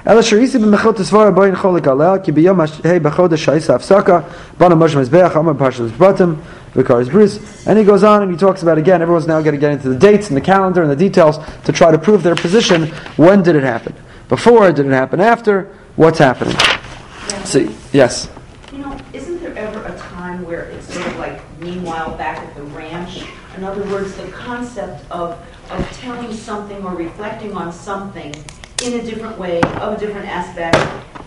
[0.08, 2.66] אלא שראיתי במחילות הסברה בואי נחול לגלל, כי ביום ה'
[3.02, 4.20] בחודש שהייתה הפסקה,
[4.60, 6.34] בנו משה מזבח, אמר פרשת בתם,
[6.76, 9.02] Vikaris Bris, and he goes on and he talks about again.
[9.02, 11.72] Everyone's now going to get into the dates and the calendar and the details to
[11.72, 12.88] try to prove their position.
[13.16, 13.94] When did it happen?
[14.28, 14.72] Before?
[14.72, 15.72] Did it happen after?
[15.96, 16.58] What's happening?
[17.44, 18.28] See, yes.
[18.72, 22.56] You know, isn't there ever a time where it's sort of like meanwhile back at
[22.56, 23.24] the ranch?
[23.56, 25.38] In other words, the concept of,
[26.33, 28.35] something or reflecting on something
[28.85, 30.77] in a different way, of a different aspect.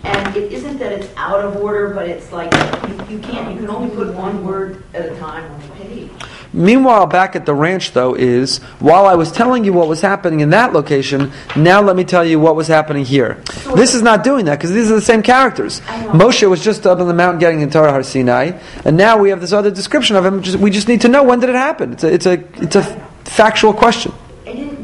[0.04, 2.52] And it isn't that it's out of order, but it's like
[2.88, 6.10] you, you can't, you can only put one word at a time on the page.
[6.54, 10.42] Meanwhile, back at the ranch, though, is while I was telling you what was happening
[10.42, 13.42] in that location, now let me tell you what was happening here.
[13.76, 15.80] This is not doing that because these are the same characters.
[15.82, 19.30] Moshe was just up on the mountain getting in Torah Har Sinai, and now we
[19.30, 20.42] have this other description of him.
[20.42, 21.94] Just- We just need to know when did it happen.
[21.94, 22.84] It's a, it's a, it's a
[23.24, 24.12] factual question.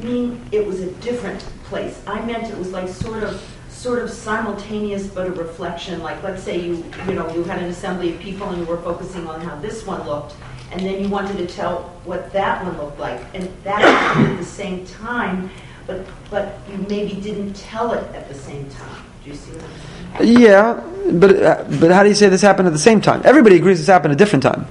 [0.08, 2.02] Mean it was a different place.
[2.08, 6.02] I meant it was like sort of, sort of simultaneous but a reflection.
[6.02, 8.78] Like, let's say you, you know, you had an assembly of people and you were
[8.78, 10.34] focusing on how this one looked,
[10.72, 14.38] and then you wanted to tell what that one looked like, and that happened at
[14.40, 15.50] the same time,
[15.86, 19.04] but, but you maybe didn't tell it at the same time.
[19.26, 20.40] Do you see what I'm saying?
[20.40, 23.22] Yeah, but uh, but how do you say this happened at the same time?
[23.26, 24.68] Everybody agrees this happened at a different time.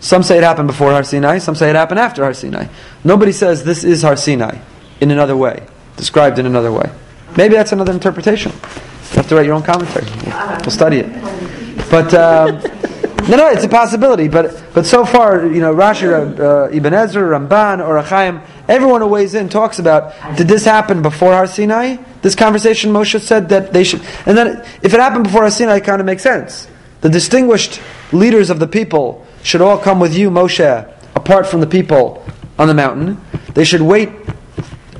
[0.00, 1.38] Some say it happened before Har Sinai.
[1.38, 2.66] Some say it happened after Har Sinai.
[3.04, 4.58] Nobody says this is Har Sinai
[5.02, 6.90] in another way, described in another way.
[7.36, 8.52] Maybe that's another interpretation.
[8.52, 10.06] You have to write your own commentary.
[10.60, 11.90] We'll, study it.
[11.90, 12.62] But um,
[13.28, 17.38] No, no, it's a possibility, but but so far, you know, Rashi, uh, Ibn Ezra,
[17.38, 21.98] Ramban, or Achaim, everyone who weighs in talks about did this happen before Har Sinai?
[22.20, 25.76] This conversation Moshe said that they should, and then if it happened before Har Sinai,
[25.76, 26.66] it kind of makes sense.
[27.02, 31.68] The distinguished leaders of the people should all come with you, Moshe, apart from the
[31.68, 32.26] people
[32.58, 33.20] on the mountain.
[33.54, 34.10] They should wait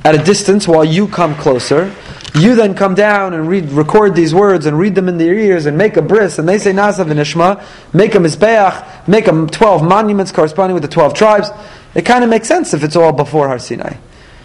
[0.03, 1.93] at a distance while you come closer.
[2.35, 5.67] You then come down and read, record these words and read them in their ears
[5.67, 6.39] and make a bris.
[6.39, 7.63] And they say Nasav and Ishma,
[7.93, 11.51] make a Mizbeach, make them 12 monuments corresponding with the 12 tribes.
[11.93, 13.97] It kind of makes sense if it's all before Har Sinai.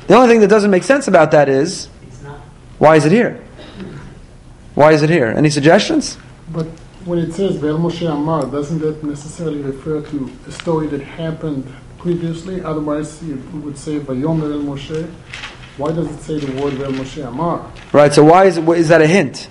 [0.07, 1.87] The only thing that doesn't make sense about that is,
[2.79, 3.43] why is it here?
[4.75, 5.27] Why is it here?
[5.27, 6.19] Any suggestions?
[6.53, 6.67] But
[7.05, 11.67] when it says Vel Moshe Amar, doesn't that necessarily refer to a story that happened
[11.97, 12.63] previously?
[12.63, 15.11] Otherwise, you would say Vayomer El Moshe.
[15.79, 17.71] Why does it say the word Vel Moshe Amar?
[17.93, 19.49] Right, so why is, it, is that a hint?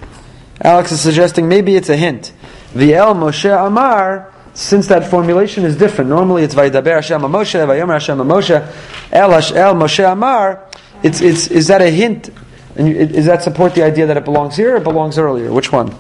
[0.62, 2.34] Alex is suggesting maybe it's a hint.
[2.74, 6.10] V'el Moshe Amar, since that formulation is different.
[6.10, 8.74] Normally it's Vaydaber Hashem Moshe, Vayomer Hashem Moshe,
[9.14, 10.66] El, Hash- El Moshe Amar.
[11.02, 12.30] It's, it's, is that a hint?
[12.76, 15.52] And you- does that support the idea that it belongs here or it belongs earlier?
[15.54, 15.96] Which one?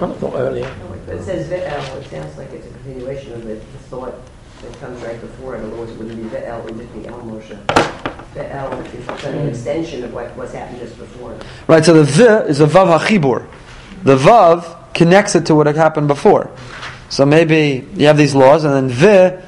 [0.00, 0.74] Not not earlier.
[1.06, 4.14] But it says Ve'el, it sounds like it's a continuation of the the thought
[4.62, 7.06] that comes right before, in other words, it wouldn't be Ve'el, it would just be
[7.06, 7.58] El Moshe.
[9.24, 11.38] Of an extension of what, what's happened just before.
[11.68, 13.46] Right, so the V is a Vav HaChibur.
[14.02, 16.50] The Vav connects it to what had happened before.
[17.08, 19.46] So maybe you have these laws, and then V,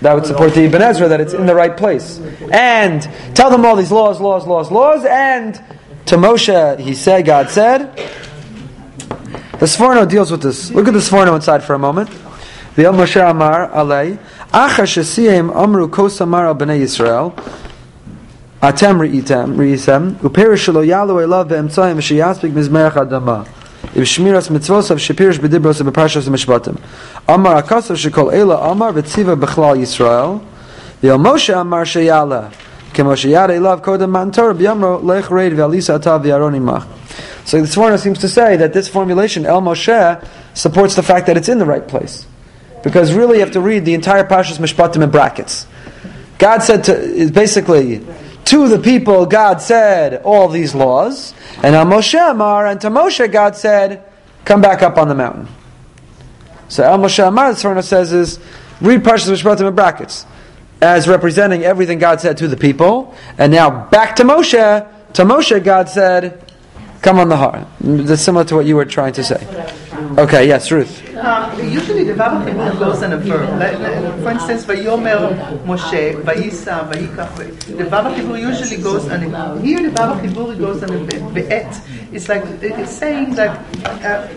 [0.00, 2.20] that would support the Ibn Ezra that it's in the right place.
[2.50, 3.02] And
[3.34, 5.54] tell them all these laws, laws, laws, laws, and
[6.06, 7.94] to Moshe, he said, God said.
[9.58, 10.70] The Sforno deals with this.
[10.70, 12.10] Look at the Sforno inside for a moment.
[12.74, 17.32] The El Moshe Amar Alei, Achar Shesiyim Amru Kos Amar al Bnei Yisrael,
[18.62, 23.44] Atem Ri'item, Ri'isem, Uperish Shelo Yalu Elav Ve'emtzayim V'shiyasbik Mizmerach Adama.
[23.86, 26.80] If Shmiras Mitzvosav Shepirish B'dibros B'parshas Mishpatim.
[27.26, 30.40] Amar Akasav Shekol Ela Amar V'tziva B'chlal Yisrael.
[31.02, 32.52] V'el Moshe Amar Sheyala.
[32.92, 36.86] Kemoshe Yada Elav Kodem Man Torah B'yamro Lech Reid V'alisa Atav V'yaron Imach.
[37.44, 41.36] So the Sforno seems to say that this formulation, El Moshe, supports the fact that
[41.36, 42.26] it's in the right place.
[42.84, 45.66] Because really you have to read the entire Parshas Mishpatim in brackets.
[46.38, 48.04] God said to, basically,
[48.52, 53.32] to the people, God said all these laws, and El Moshe Amar, and to Moshe,
[53.32, 54.04] God said,
[54.44, 55.48] come back up on the mountain.
[56.68, 58.38] So El Moshe Amar, the Sforno says, is
[58.82, 60.26] read Parshas Mishpatim in brackets,
[60.82, 65.64] as representing everything God said to the people, and now back to Moshe, to Moshe,
[65.64, 66.44] God said,
[67.00, 67.66] come on the heart.
[67.80, 69.81] That's similar to what you were trying to say.
[70.18, 71.14] Okay, yes, Ruth.
[71.16, 73.48] Um, usually the verb of goes on a verb.
[73.58, 77.76] Like, like, for instance, Vayomer Moshe, Vayisa, Vayikach.
[77.76, 81.80] The verb of usually goes on a Here the verb of goes on a be'et.
[82.12, 83.50] It's like, it's saying of
[83.84, 84.28] uh,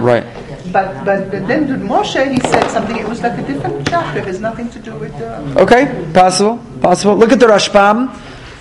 [0.00, 0.24] Right.
[0.72, 2.96] But but then with Moshe he said something.
[2.96, 4.18] It was like a different chapter.
[4.18, 5.16] It has nothing to do with.
[5.18, 7.16] The okay, possible, possible.
[7.16, 8.10] Look at the Rashbam.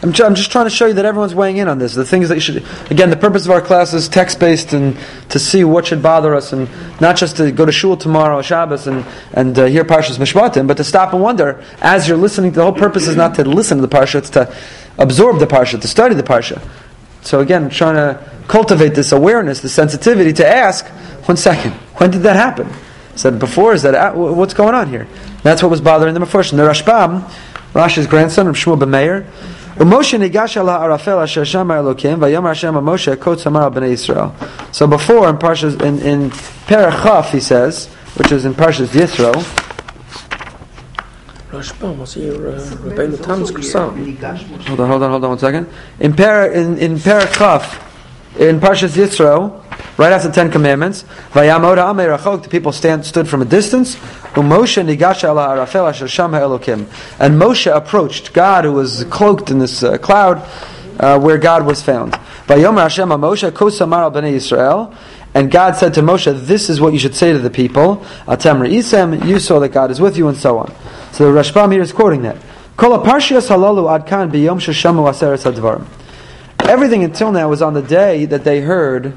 [0.02, 1.94] I'm, ju- I'm just trying to show you that everyone's weighing in on this.
[1.94, 4.98] The things that you should, again, the purpose of our class is text based and
[5.30, 6.70] to see what should bother us, and
[7.02, 10.78] not just to go to shul tomorrow, Shabbos, and and uh, hear Parshas Mishpatim, but
[10.78, 12.54] to stop and wonder as you're listening.
[12.54, 14.56] The whole purpose is not to listen to the parsha; it's to
[14.98, 16.62] absorb the parsha, to study the parsha.
[17.22, 20.88] So again, trying to cultivate this awareness, this sensitivity to ask,
[21.28, 22.68] one second, when did that happen?
[22.68, 25.08] I said before, is that what's going on here?
[25.44, 26.44] That's what was bothering them before.
[26.44, 27.30] So the Rashbam,
[27.74, 29.28] Rashi's grandson, Shmuel ben Meir,
[29.80, 34.76] Moshe nigash ala arafel asher shamar Elokim vayomar Hashem Moshe kot samar bnei Yisrael.
[34.76, 39.34] So before in Parshas in in Perach Chaf he says, which is in Parshas Yisro,
[41.52, 44.16] Rashbam was here, uh, Rabbeinu Tam's son.
[44.68, 45.70] Hold on, hold on, hold on one second.
[46.02, 49.64] In Par in in Perach Chaf, in Parshas Yisro,
[50.00, 53.96] right after the Ten Commandments, the people stand stood from a distance.
[54.36, 54.50] And
[57.42, 60.42] Moshe approached God, who was cloaked in this uh, cloud,
[61.00, 62.18] uh, where God was found.
[65.36, 69.40] And God said to Moshe, "This is what you should say to the people: you
[69.40, 70.74] saw that God is with you, and so on."
[71.12, 72.38] So the Rashbam here is quoting that.
[76.60, 79.14] Everything until now was on the day that they heard.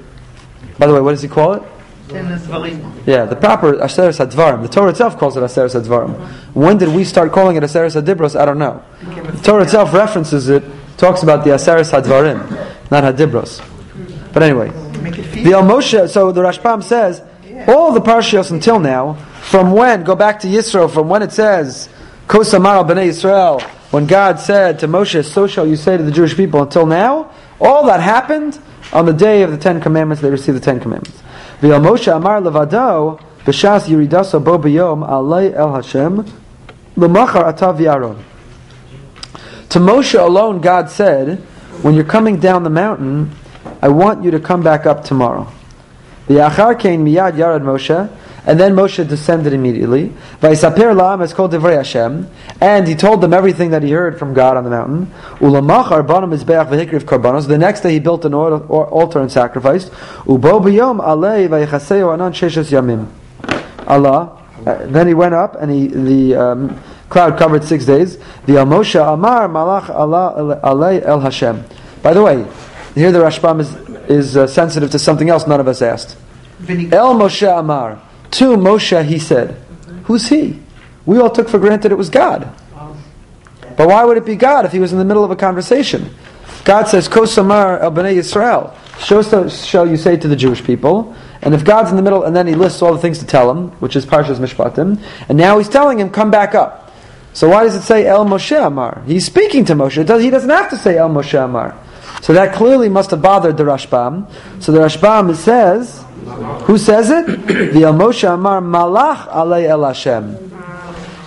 [0.79, 1.63] By the way, what does he call it?
[2.11, 3.07] in the Zvarim.
[3.07, 4.63] Yeah, the proper Aseres Hadvarim.
[4.63, 6.15] The Torah itself calls it Aseres Hadvarim.
[6.55, 8.39] When did we start calling it Aseres Hadibros?
[8.39, 8.83] I don't know.
[9.03, 10.63] The Torah itself references it,
[10.97, 13.67] talks about the Aseres Hadvarim, not Hadibros.
[14.33, 14.71] But anyway,
[15.01, 15.45] Make it feel.
[15.45, 17.23] the El Moshe, so the Rashbam says,
[17.67, 21.89] all the Parshios until now, from when, go back to Yisro, from when it says,
[22.27, 26.11] Kosamar al Bnei Yisrael, when God said to Moshe, so shall you say to the
[26.11, 27.31] Jewish people until now,
[27.63, 28.59] All that happened
[28.93, 30.21] on the day of the Ten Commandments.
[30.21, 31.23] They received the Ten Commandments.
[31.61, 36.27] V'al Moshe Amar levado b'shas yiridaso bo b'yom alei el Hashem
[36.97, 38.21] l'machar atav yaron.
[39.69, 41.39] To Moshe alone, God said,
[41.83, 43.31] "When you're coming down the mountain,
[43.81, 45.47] I want you to come back up tomorrow."
[46.29, 48.11] V'yachar kein miyad yarad Moshe.
[48.45, 50.13] And then Moshe descended immediately.
[50.41, 52.29] Vaysaper la'am is called Divrei Hashem,
[52.61, 55.13] and he told them everything that he heard from God on the mountain.
[55.39, 57.47] Ulamachar banam mizbeach v'hikriv karbanos.
[57.47, 59.93] The next day he built an al- al- altar and sacrificed.
[60.25, 63.07] Ubo b'yom alei vaychaseo anan sheshes yamim.
[63.87, 64.39] Allah.
[64.67, 68.17] Uh, then he went up, and he the um, cloud covered six days.
[68.47, 71.65] The Moshe Amar Malach Allah alei El Hashem.
[72.03, 72.47] By the way,
[72.95, 73.75] here the Rashbam is
[74.11, 76.17] is uh, sensitive to something else none of us asked.
[76.69, 78.01] El Moshe Amar.
[78.33, 79.57] To Moshe he said,
[80.05, 80.61] Who's he?
[81.07, 82.53] We all took for granted it was God.
[83.77, 86.15] But why would it be God if he was in the middle of a conversation?
[86.65, 88.75] God says, Kosamar el bnei Yisrael.
[88.99, 91.15] So shall you say to the Jewish people.
[91.41, 93.51] And if God's in the middle, and then he lists all the things to tell
[93.51, 96.93] him, which is Parshas Mishpatim, and now he's telling him, come back up.
[97.33, 99.03] So why does it say El Moshe Amar?
[99.07, 100.05] He's speaking to Moshe.
[100.07, 101.77] Does- He doesn't have to say El Moshe Amar.
[102.21, 104.31] So that clearly must have bothered the Rashbam.
[104.63, 106.02] So the Rashbam says,
[106.65, 107.27] who says it?
[107.73, 110.51] The El Moshe Amar Malach Alei El Hashem.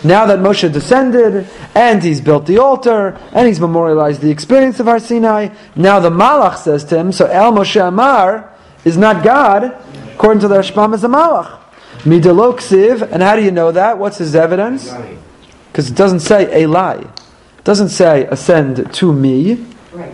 [0.04, 4.86] Now that Moshe descended, and he's built the altar, and he's memorialized the experience of
[4.86, 9.76] Har Sinai, now the Malach says to him, so El Moshe Amar is not God,
[10.14, 11.60] according to the Rashbam, is a Malach.
[12.04, 13.98] Midelo Ksiv, and how do you know that?
[13.98, 14.93] What's his evidence?
[15.72, 17.02] Because it doesn't say Eli.
[17.02, 19.66] It doesn't say ascend to me,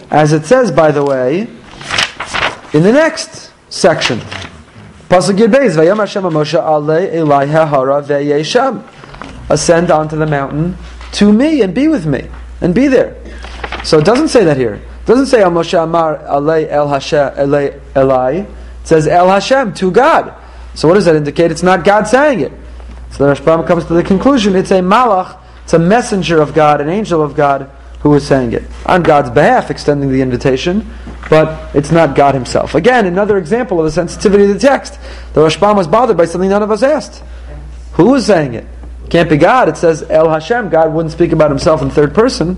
[0.09, 1.41] as it says, by the way,
[2.71, 4.21] in the next section.
[5.12, 8.82] Pasuk Yud Beis, Vayom Hashem Moshe Ale Eli Hahara Veyesham.
[9.49, 10.78] Ascend onto the mountain
[11.12, 12.30] to me and be with me
[12.62, 13.18] and be there.
[13.84, 14.76] So it doesn't say that here.
[14.76, 17.34] It doesn't say Al Moshe Amar Ale El Hashem.
[17.36, 18.49] It
[18.86, 20.34] says El Hashem to God.
[20.76, 21.51] So what does that indicate?
[21.51, 22.53] It's not God saying it.
[23.09, 26.80] So the Rashbam comes to the conclusion it's a malach, it's a messenger of God,
[26.80, 27.70] an angel of God
[28.01, 30.85] who is saying it on God's behalf, extending the invitation,
[31.29, 32.75] but it's not God Himself.
[32.75, 34.99] Again, another example of the sensitivity of the text.
[35.33, 37.23] The Rashbam was bothered by something none of us asked.
[37.93, 38.65] Who is saying it?
[39.09, 39.69] Can't be God.
[39.69, 40.69] It says El Hashem.
[40.69, 42.57] God wouldn't speak about Himself in third person,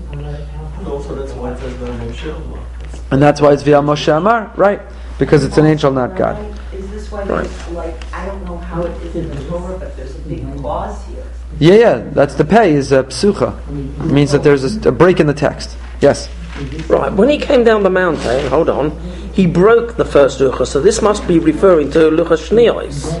[0.86, 2.60] Also, that's why it says the Moshe.
[3.10, 4.80] and that's why it's via Moshe Amar, right?
[5.18, 6.36] Because it's an angel, not God.
[6.72, 7.50] Is this why Right.
[7.72, 10.98] like, I don't know how it is in the Torah, but there's a big clause
[11.06, 11.13] here.
[11.58, 11.98] Yeah, yeah.
[12.12, 13.58] That's the pay is a psucha.
[14.04, 15.76] It means that there's a, a break in the text.
[16.00, 16.28] Yes.
[16.88, 18.96] Right, when he came down the mountain, hold on,
[19.32, 23.20] he broke the first luchas, so this must be referring to luchas shniyos.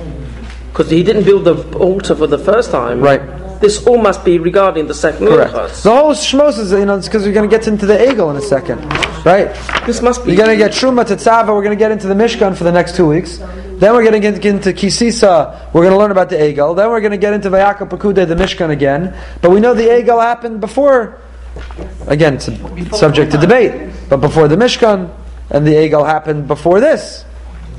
[0.68, 3.00] Because he didn't build the altar for the first time.
[3.00, 3.20] Right.
[3.60, 5.52] This all must be regarding the second Correct.
[5.52, 5.82] luchas.
[5.82, 8.30] The whole shmos is, you know, it's because we're going to get into the Egel
[8.30, 8.84] in a second,
[9.24, 9.54] right?
[9.86, 10.32] This must be.
[10.32, 12.72] You're going to get Truma Tetzava, we're going to get into the Mishkan for the
[12.72, 13.40] next two weeks.
[13.78, 16.76] Then we're going to get into Kisisa, we're going to learn about the Egel.
[16.76, 19.16] Then we're going to get into Vayaka Pakude, the Mishkan again.
[19.42, 21.20] But we know the Egel happened before,
[22.06, 22.46] again, it's
[22.98, 25.12] subject to debate, but before the Mishkan,
[25.50, 27.24] and the Egel happened before this.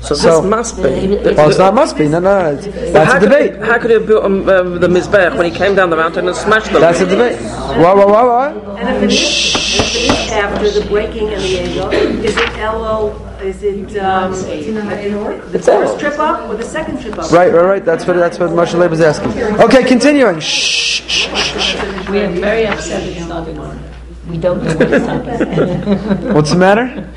[0.02, 0.82] So, so- this must be.
[0.82, 2.58] Well, it's not must be, no, no, no.
[2.58, 3.54] It's, that's how a debate.
[3.56, 5.96] He, how could he have built um, um, the Mizbech when he came down the
[5.96, 6.80] mountain and smashed them?
[6.80, 7.40] That's a debate.
[7.78, 8.78] What, what, what, what?
[8.78, 11.92] And if it is, if it is after the breaking and the Egel,
[12.24, 17.30] is it LO, is it, um, the first trip up or the second trip up?
[17.32, 17.84] Right, right, right.
[17.84, 19.32] That's what that's what Moshe Leib is asking.
[19.60, 20.40] Okay, continuing.
[20.40, 22.08] Shh, shh, shh, shh.
[22.08, 23.80] We are very upset it's not in order.
[24.28, 26.34] We don't know what is happening.
[26.34, 27.08] What's the matter?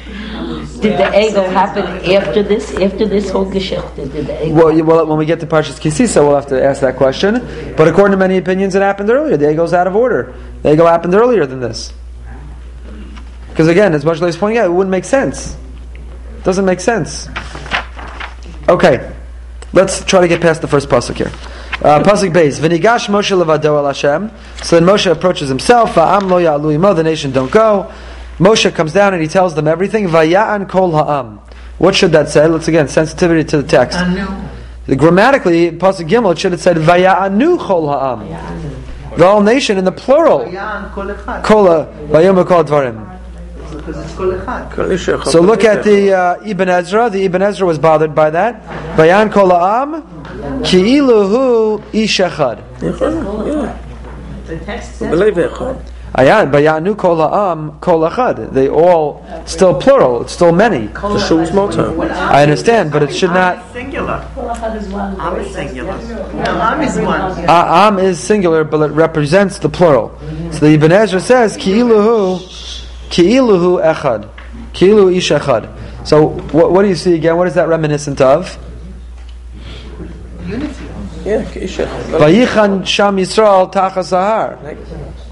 [0.82, 3.96] Did the Egel happen after this, after this whole Geschichte?
[3.96, 4.54] Did the Egel?
[4.54, 7.76] Well, well, when we get to Parshas Kisisa, we'll have to ask that question.
[7.76, 9.36] But according to many opinions, it happened earlier.
[9.36, 10.34] The Egel's out of order.
[10.62, 11.92] The Egel happened earlier than this.
[13.50, 15.58] Because again, as Moshe Leib is pointing out, it wouldn't make sense.
[16.38, 17.28] It doesn't make sense.
[18.70, 19.14] Okay,
[19.74, 21.32] let's try to get past the first pasuk here.
[21.82, 22.32] Uh, pasuk.
[22.32, 24.32] V'nigash Moshe levado el Hashem.
[24.64, 25.96] So then Moshe approaches himself.
[25.96, 26.96] Va'am lo ya'alu.
[26.96, 27.92] The nation don't go.
[28.40, 30.08] Moshe comes down and he tells them everything.
[30.08, 31.40] Vaya'an kol ha'am.
[31.78, 32.48] What should that say?
[32.48, 34.00] Let's again sensitivity to the text.
[34.86, 38.28] The- Grammatically, pasuk Gimel, it should have said Vaya'anu kol ha'am.
[39.18, 40.48] The whole nation in the plural.
[40.50, 41.44] Yan kol echad.
[41.44, 43.06] Kol ha- vayom kol dvarim.
[43.76, 45.26] Because it's kol echad.
[45.26, 47.10] So look at the uh, Ibn Ezra.
[47.10, 48.64] The Ibn Ezra was bothered by that.
[48.96, 50.04] Vayan kol ha'am
[50.64, 52.64] ki'iluhu ish echad.
[52.80, 55.10] The text says.
[55.12, 55.52] Believe it.
[56.16, 56.26] Chod.
[56.26, 58.52] Ayan, bayanu kol ha'am kol echad.
[58.54, 60.22] They all still plural.
[60.22, 60.88] It's still many.
[60.88, 62.00] The shul's motto.
[62.02, 63.72] I understand, but it should not.
[63.74, 64.26] Singular.
[64.38, 65.98] Am Am is singular.
[66.34, 67.50] No, Am is one.
[67.50, 70.18] Am is singular, but it represents the plural.
[70.52, 72.40] So the Ibn Ezra says ki'iluhu
[73.10, 74.30] ki'iluhu echad.
[74.74, 75.70] Kilu ish echad.
[76.08, 77.38] So what, what do you see again?
[77.38, 78.58] What is that reminiscent of?
[80.46, 80.86] Unity.
[81.26, 81.86] Yeah, Kisha.
[82.18, 84.58] Vayichan Sham Yisrael Tachas Sahar.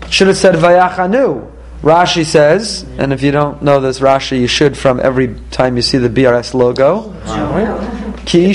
[0.09, 1.51] Should have said Vayachanu.
[1.81, 5.83] Rashi says, and if you don't know this Rashi, you should from every time you
[5.83, 7.13] see the BRS logo.
[8.25, 8.51] Ki.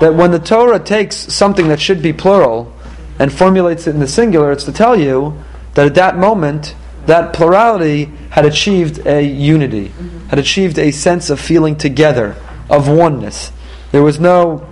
[0.00, 2.72] That when the Torah takes something that should be plural
[3.18, 5.40] and formulates it in the singular, it's to tell you
[5.74, 6.74] that at that moment,
[7.06, 9.92] that plurality had achieved a unity,
[10.28, 12.34] had achieved a sense of feeling together,
[12.68, 13.52] of oneness.
[13.92, 14.68] There was no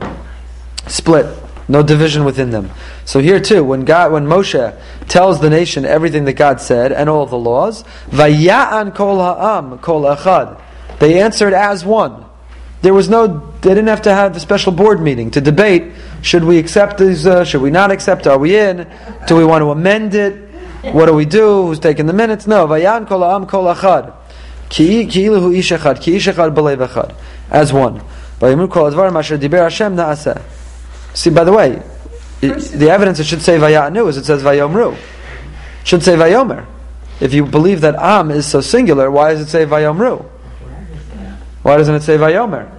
[0.89, 1.27] split,
[1.69, 2.71] no division within them.
[3.05, 7.09] So here too, when God, when Moshe tells the nation everything that God said and
[7.09, 10.61] all the laws, Vaya'an kol ha'am kol echad,
[10.99, 12.25] they answered as one.
[12.83, 15.93] There was no, they didn't have to have a special board meeting to debate.
[16.21, 17.27] Should we accept these?
[17.27, 18.27] Uh, should we not accept?
[18.27, 18.87] Are we in?
[19.27, 20.35] Do we want to amend it?
[20.93, 21.67] What do we do?
[21.67, 22.47] Who's taking the minutes?
[22.47, 22.67] No.
[22.67, 24.13] Vayan kol ha'am kol echad.
[24.69, 26.03] Ki iluhu ish echad.
[26.03, 27.15] Ki ish echad.
[27.51, 28.03] As one.
[31.15, 31.83] See, by the way,
[32.43, 34.95] it, the evidence it should say vayanu is it says vayomru.
[34.95, 36.67] It should say vayomer.
[37.21, 40.25] If you believe that am is so singular, why does it say vayomru?
[41.63, 42.71] Why doesn't it say vayomer?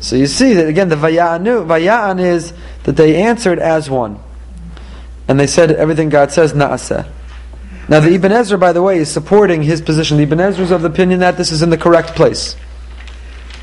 [0.00, 4.18] So you see that again, the vayanu, vayan is that they answered as one,
[5.28, 7.08] and they said everything God says naaseh.
[7.88, 10.16] Now the Ibn Ezra, by the way, is supporting his position.
[10.16, 12.56] The Ibn Ezra is of the opinion that this is in the correct place.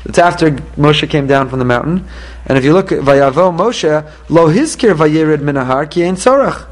[0.04, 2.06] It's after Moshe came down from the mountain,
[2.46, 6.66] and if you look at Vayavo Moshe, lo hizkir vayirid minahar ki ein sorach.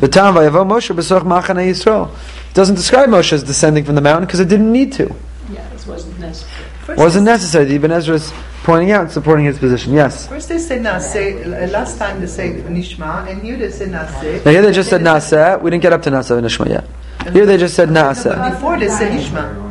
[0.00, 2.10] The town Vayavo Moshe besoch machane Yisrael.
[2.50, 5.14] It doesn't describe Moshe as descending from the mountain because it didn't need to.
[5.50, 6.98] Yeah, this wasn't necessary.
[6.98, 7.74] wasn't necessary.
[7.74, 8.32] Ibn Ezra is
[8.64, 9.94] pointing out, supporting his position.
[9.94, 10.26] Yes.
[10.28, 14.44] First they say nase, uh, last time they say nishma, and here they say nase.
[14.44, 15.60] Now here they just said Nasa.
[15.60, 17.32] We didn't get up to Nasa and Nishma yet.
[17.32, 19.63] Here they just said but before they say nishma.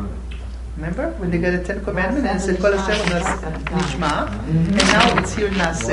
[0.84, 3.24] Remember when they got the Ten Commandments and said Kol Hashem nas-
[3.72, 5.88] nishma, and now it's here nase.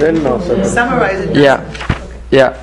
[0.00, 0.66] Then Nasa.
[0.66, 1.36] Summarize it.
[1.36, 1.62] Yeah.
[2.32, 2.60] Yeah.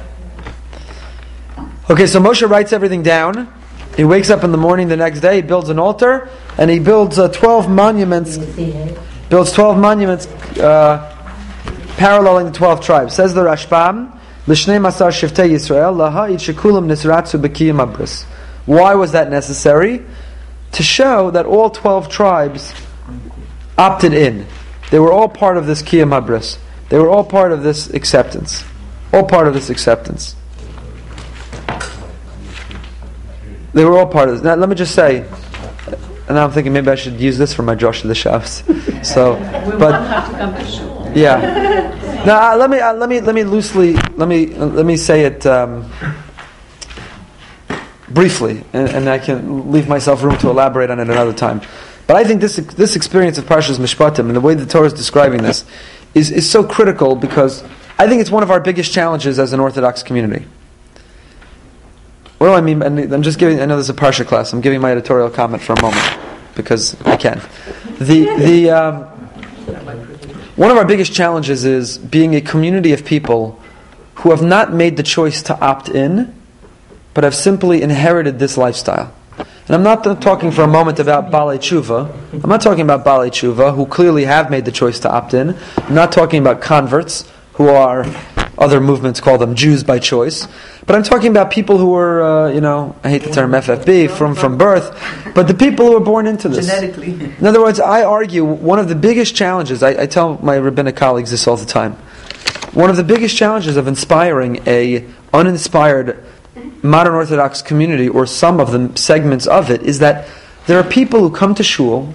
[1.90, 3.48] Okay, so Moshe writes everything down.
[3.96, 6.28] He wakes up in the morning the next day, he builds an altar,
[6.58, 8.38] and he builds uh, 12 monuments.
[9.30, 10.28] Builds 12 monuments
[10.58, 11.16] uh,
[11.96, 13.16] paralleling the 12 tribes.
[13.16, 18.24] Says the Rashbam, L'shnei masar shiftei Yisrael, laha shekulam nisratzu b'kiyim abris.
[18.66, 20.04] Why was that necessary?
[20.74, 22.74] To show that all 12 tribes
[23.78, 24.46] opted in.
[24.90, 26.58] They were all part of this kiyam abris.
[26.90, 28.64] They were all part of this acceptance.
[29.14, 30.36] All part of this acceptance.
[33.74, 34.44] They were all part of this.
[34.44, 35.26] Now, let me just say,
[36.28, 38.64] and I'm thinking maybe I should use this for my Josh of the Shavs.
[39.04, 41.12] So, We but won't have to come to shul.
[41.16, 42.24] yeah.
[42.24, 44.96] Now uh, let me uh, let me let me loosely let me uh, let me
[44.96, 45.92] say it um,
[48.14, 51.62] briefly, and, and I can leave myself room to elaborate on it another time.
[52.08, 54.94] But I think this this experience of Parshas Mishpatim and the way the Torah is
[54.94, 55.66] describing this
[56.14, 57.64] is is so critical because
[57.98, 60.46] I think it's one of our biggest challenges as an Orthodox community.
[62.38, 62.82] What do I mean?
[62.82, 63.62] I'm just giving.
[63.62, 64.52] I know this is a Parsha class.
[64.52, 66.18] I'm giving my editorial comment for a moment
[66.56, 67.40] because I can.
[68.00, 69.04] The the um,
[70.56, 73.60] one of our biggest challenges is being a community of people
[74.16, 76.34] who have not made the choice to opt in,
[77.14, 79.14] but have simply inherited this lifestyle.
[79.38, 82.44] And I'm not talking for a moment about Balei Tshuva.
[82.44, 85.58] I'm not talking about Balei Tshuva who clearly have made the choice to opt in.
[85.78, 88.06] I'm not talking about converts who are
[88.58, 90.48] other movements call them Jews by choice.
[90.86, 94.12] But I'm talking about people who were, uh, you know, I hate the term FFB,
[94.12, 94.92] from, from birth,
[95.34, 96.68] but the people who were born into this.
[96.68, 97.14] Genetically.
[97.40, 100.96] In other words, I argue one of the biggest challenges, I, I tell my rabbinic
[100.96, 101.94] colleagues this all the time,
[102.74, 106.24] one of the biggest challenges of inspiring a uninspired
[106.82, 110.28] modern Orthodox community, or some of the segments of it, is that
[110.68, 112.14] there are people who come to shul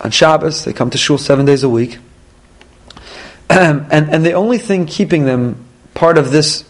[0.00, 1.98] on Shabbos, they come to shul seven days a week,
[3.50, 6.64] and, and the only thing keeping them part of this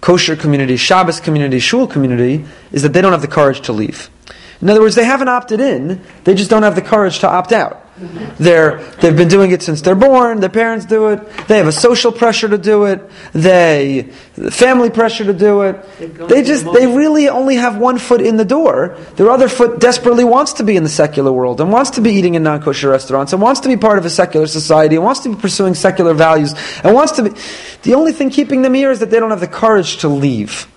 [0.00, 4.10] kosher community, Shabbos community, shul community, is that they don't have the courage to leave.
[4.60, 7.52] In other words, they haven't opted in, they just don't have the courage to opt
[7.52, 7.87] out.
[8.38, 11.72] They're, they've been doing it since they're born, their parents do it, they have a
[11.72, 14.02] social pressure to do it, they,
[14.50, 15.84] family pressure to do it.
[16.28, 18.96] They just, they really only have one foot in the door.
[19.16, 22.10] Their other foot desperately wants to be in the secular world and wants to be
[22.12, 25.04] eating in non kosher restaurants and wants to be part of a secular society and
[25.04, 27.30] wants to be pursuing secular values and wants to be.
[27.82, 30.68] The only thing keeping them here is that they don't have the courage to leave.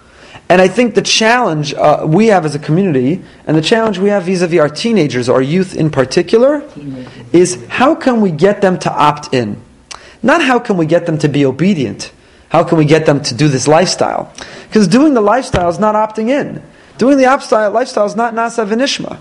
[0.51, 4.09] And I think the challenge uh, we have as a community, and the challenge we
[4.09, 6.61] have vis a vis our teenagers, our youth in particular,
[7.31, 9.61] is how can we get them to opt in?
[10.21, 12.11] Not how can we get them to be obedient.
[12.49, 14.33] How can we get them to do this lifestyle?
[14.67, 16.61] Because doing the lifestyle is not opting in.
[16.97, 19.19] Doing the lifestyle, lifestyle is not na'aseh v'nishma.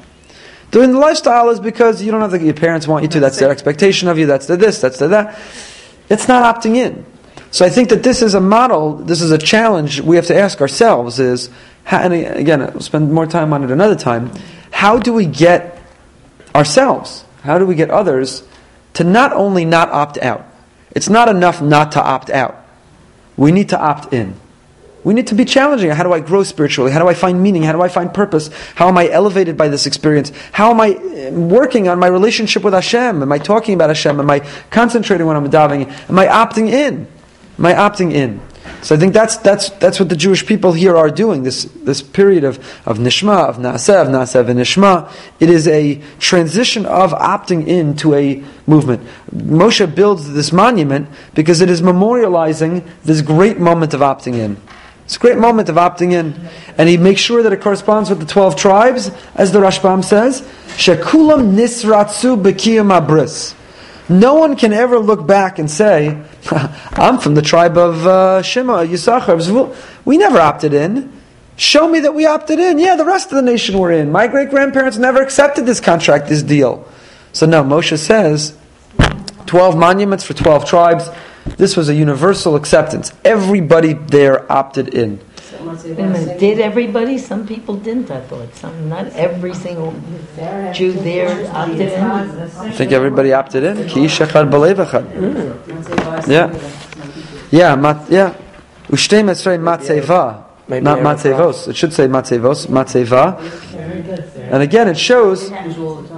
[0.73, 3.21] Doing the lifestyle is because you don't have the, your parents want you to.
[3.21, 4.27] That's their expectation of you.
[4.27, 4.81] That's the this.
[4.81, 5.39] That's the that.
[6.09, 7.07] It's not opting in.
[7.51, 8.95] So I think that this is a model.
[8.95, 11.19] This is a challenge we have to ask ourselves.
[11.19, 11.51] Is
[11.85, 14.31] how, and again, we'll spend more time on it another time.
[14.71, 15.83] How do we get
[16.55, 17.25] ourselves?
[17.43, 18.45] How do we get others
[18.95, 20.47] to not only not opt out?
[20.93, 22.65] It's not enough not to opt out.
[23.37, 24.35] We need to opt in.
[25.03, 25.91] We need to be challenging.
[25.91, 26.93] How do I grow spiritually?
[26.93, 27.63] How do I find meaning?
[27.63, 28.51] How do I find purpose?
[28.75, 30.31] How am I elevated by this experience?
[30.53, 33.23] How am I uh, working on my relationship with Hashem?
[33.23, 34.21] Am I talking about Hashem?
[34.21, 35.91] Am I concentrating when I'm davening?
[36.11, 37.09] Am I opting in?
[37.67, 38.41] I opting in?
[38.83, 42.01] So I think that's, that's, that's what the Jewish people here are doing, this, this
[42.01, 45.11] period of, of nishma, of na'aseh, of na'aseh and nishma.
[45.39, 49.07] It is a transition of opting in to a movement.
[49.35, 54.57] Moshe builds this monument because it is memorializing this great moment of opting in.
[55.05, 56.49] It's a great moment of opting in.
[56.79, 60.41] And he makes sure that it corresponds with the 12 tribes, as the Rashbam says,
[60.77, 63.55] Shekulam nisratsu bekiyam abris.
[64.11, 68.85] No one can ever look back and say, I'm from the tribe of uh, Shema,
[68.85, 71.13] Yisachar, We never opted in.
[71.57, 72.81] Show me that we opted in.
[72.81, 74.11] Yeah, the rest of the nation were in.
[74.11, 76.89] My great grandparents never accepted this contract, this deal.
[77.33, 78.59] So no, Moshe says,
[79.47, 81.09] 12 monuments for 12 tribes.
[81.57, 83.13] This was a universal acceptance.
[83.25, 85.21] Everybody there opted in.
[85.61, 87.19] Wait a minute, Did everybody?
[87.19, 88.55] Some people didn't, I thought.
[88.55, 89.93] Some, not every single
[90.73, 92.01] Jew there opted in.
[92.01, 93.89] I think everybody opted in.
[93.89, 96.29] Ki ish echad b'lev echad.
[96.29, 96.49] Yeah.
[97.51, 98.35] Yeah, mat, yeah.
[98.89, 100.45] Ushtei Mitzrayim matzeva.
[100.69, 101.69] Maybe Not matzevos.
[101.69, 103.41] It should say matzevos, matzeva.
[104.53, 105.51] And again, it shows,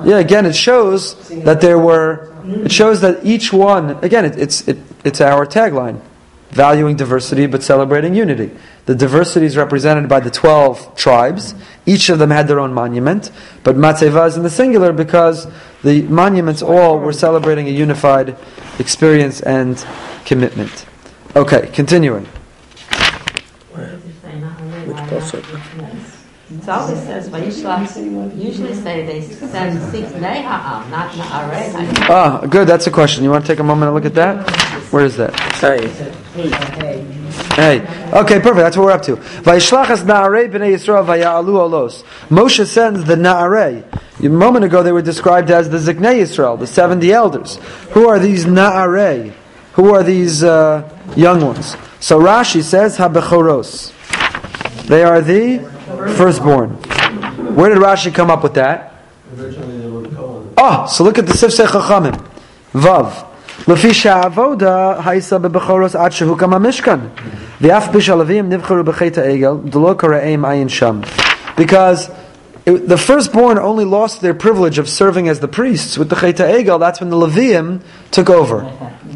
[0.04, 4.68] yeah, again, it shows that there were, it shows that each one, again, it, it's,
[4.68, 6.00] it, it's our tagline
[6.52, 8.50] valuing diversity but celebrating unity.
[8.86, 11.54] The diversity is represented by the 12 tribes.
[11.86, 13.30] Each of them had their own monument,
[13.64, 15.48] but Matzeva is in the singular because
[15.82, 18.36] the monuments all were celebrating a unified
[18.78, 19.84] experience and
[20.24, 20.86] commitment.
[21.34, 22.26] Okay, continuing.
[24.84, 26.18] Which pasuk?
[26.58, 32.08] It always says, Vayishlach, usually say they send six Neha'am, not Na'arei.
[32.08, 33.24] Ah, good, that's a question.
[33.24, 34.48] You want to take a moment and look at that?
[34.92, 35.34] Where is that?
[35.54, 35.88] Hey,
[37.54, 37.80] Hey.
[38.12, 38.56] Okay, perfect.
[38.56, 39.16] That's what we're up to.
[39.16, 42.04] Vayishlachas na'arei b'nei Yisrael vaya'alu olos.
[42.28, 43.84] Moshe sends the na'arei.
[44.22, 47.56] A moment ago they were described as the Ziknei Yisrael, the 70 elders.
[47.92, 49.32] Who are these na'arei?
[49.72, 51.76] Who are these uh, young ones?
[52.00, 53.92] So Rashi says, habechoros.
[54.86, 55.71] They are the
[56.15, 56.69] firstborn.
[57.55, 58.93] Where did Rashi come up with that?
[59.37, 60.53] Originally they were Cohen.
[60.57, 62.15] Oh, so look at the Sifsei Chachamim.
[62.73, 63.25] Vav.
[63.67, 66.99] לפי שהעבודה הייסה בבכורוס עד שהוקם המשכן.
[67.61, 71.01] ואף בשלבים נבחרו בחטא העגל, דלא קראם עין שם.
[71.57, 72.09] Because
[72.65, 76.43] it, the firstborn only lost their privilege of serving as the priests with the Cheta
[76.43, 76.79] Egel.
[76.79, 78.59] That's when the Levium took over.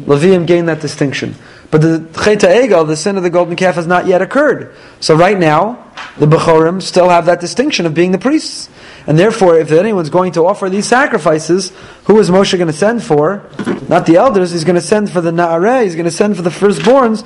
[0.06, 1.34] Levium gained that distinction.
[1.69, 4.73] But the Cheta Egel, the sin of the golden calf, has not yet occurred.
[5.01, 8.69] So right now, the Bechorim still have that distinction of being the priests.
[9.05, 11.71] And therefore, if anyone's going to offer these sacrifices,
[12.05, 13.43] who is Moshe going to send for?
[13.89, 14.51] Not the elders.
[14.51, 15.83] He's going to send for the Na'areh.
[15.83, 17.25] He's going to send for the firstborns,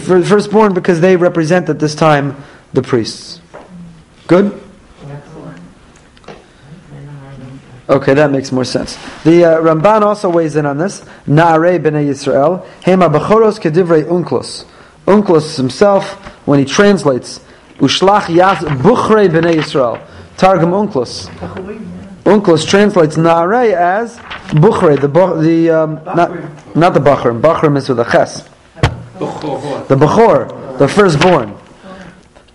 [0.00, 2.36] for the firstborn because they represent at this time
[2.72, 3.40] the priests.
[4.26, 4.65] Good.
[7.88, 8.96] Okay, that makes more sense.
[9.22, 11.02] The uh, Ramban also weighs in on this.
[11.28, 12.66] Na'arei b'nei Yisrael.
[12.82, 14.64] Hema b'choros kedivrei Onkelos.
[15.06, 16.14] Onkelos himself,
[16.46, 17.38] when he translates,
[17.76, 20.04] Ushlach yas buchrei b'nei Yisrael.
[20.36, 21.28] Targum Onkelos.
[22.24, 24.16] Onkelos translates Na'arei as
[24.50, 25.06] buchrei, the,
[25.40, 27.40] the um, not, not the bachrim.
[27.40, 28.42] Bachrim is with a ches.
[29.18, 31.56] The bechor, the firstborn.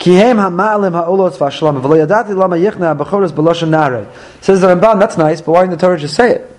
[0.01, 4.11] Kihem ha'ma'alim ha'olos v'ashlam v'lo yadati lama yichna ha'bechoros b'loshen na'arei.
[4.41, 6.57] Says the Ramban, that's nice, but why didn't the Torah just say it?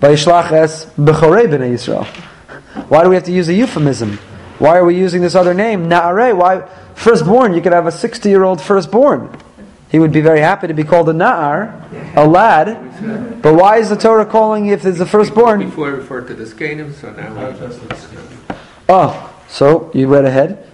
[0.00, 2.06] Vayishlach es bechorei b'nei Yisrael.
[2.90, 4.18] Why do we have to use a euphemism?
[4.58, 6.36] Why are we using this other name, na'arei?
[6.36, 6.68] Why?
[6.94, 9.34] Firstborn, you could have a 60-year-old firstborn.
[9.90, 13.40] He would be very happy to be called a na'ar, a lad.
[13.40, 15.60] But why is the Torah calling if it's the firstborn?
[15.60, 18.36] Before we referred to the Skanim, so now we.
[18.88, 20.73] Oh, so you read ahead.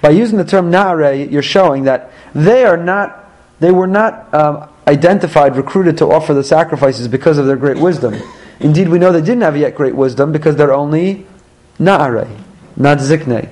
[0.00, 3.30] by using the term na'arei, you're showing that they are not,
[3.60, 8.14] they were not um, identified, recruited to offer the sacrifices because of their great wisdom.
[8.60, 11.26] Indeed, we know they didn't have yet great wisdom because they're only
[11.78, 12.28] na'are,
[12.76, 13.50] not zikne.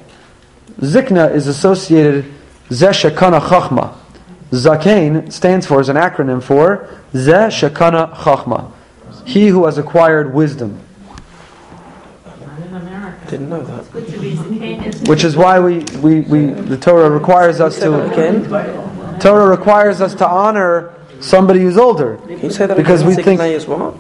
[0.80, 2.24] Zikna is associated
[2.70, 3.96] ze shekana chachma.
[4.50, 8.72] Zakain stands for, is an acronym for ze shekana chachma.
[9.24, 10.80] He who has acquired wisdom.
[13.30, 13.92] Didn't know that.
[13.92, 15.02] Good to be Zacchaeus.
[15.08, 18.44] Which is why we, we, we the Torah requires us to Again?
[19.20, 22.18] Torah requires us to honor somebody who's older.
[22.18, 23.16] Can you say that Because again?
[23.16, 23.96] we think Ziknei is what?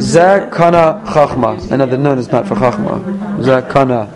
[0.00, 1.70] Zeh kana chachma.
[1.70, 3.00] And the nun is not for chachma.
[3.40, 4.08] Zeh kana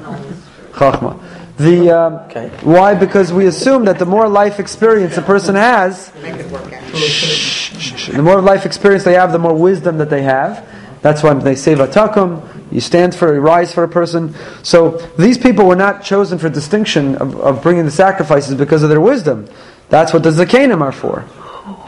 [0.73, 1.21] chachma.
[1.59, 2.49] The um, Okay.
[2.63, 2.95] why?
[2.95, 9.05] Because we assume that the more life experience a person has, the more life experience
[9.05, 10.67] they have, the more wisdom that they have.
[11.03, 12.41] That's why they say vatakum.
[12.73, 14.35] You stand for, you rise for a person.
[14.63, 18.89] So these people were not chosen for distinction of, of bringing the sacrifices because of
[18.89, 19.47] their wisdom.
[19.91, 21.27] That's what the zakanim are for.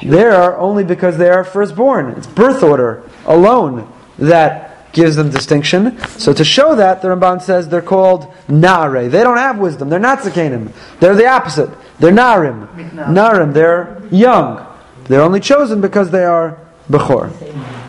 [0.02, 2.10] They are only because they are firstborn.
[2.10, 5.98] It's birth order alone that gives them distinction.
[6.18, 9.08] So to show that, the Ramban says they're called Nare.
[9.08, 9.88] They don't have wisdom.
[9.88, 10.72] They're not Zakanim.
[11.00, 11.70] They're the opposite.
[11.98, 12.90] They're Narim.
[12.92, 13.52] Narim.
[13.52, 14.66] They're young.
[15.04, 17.25] They're only chosen because they are Bechor.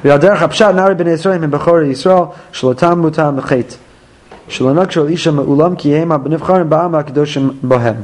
[0.04, 2.22] והדרך הפשט נערי בני ישראל הם בכור ישראל
[2.52, 3.74] שלותם מותם בחטא.
[4.48, 7.94] שלא נקשו על אישה מעולם כי הם הנבחרים בעם הקדושים בהם.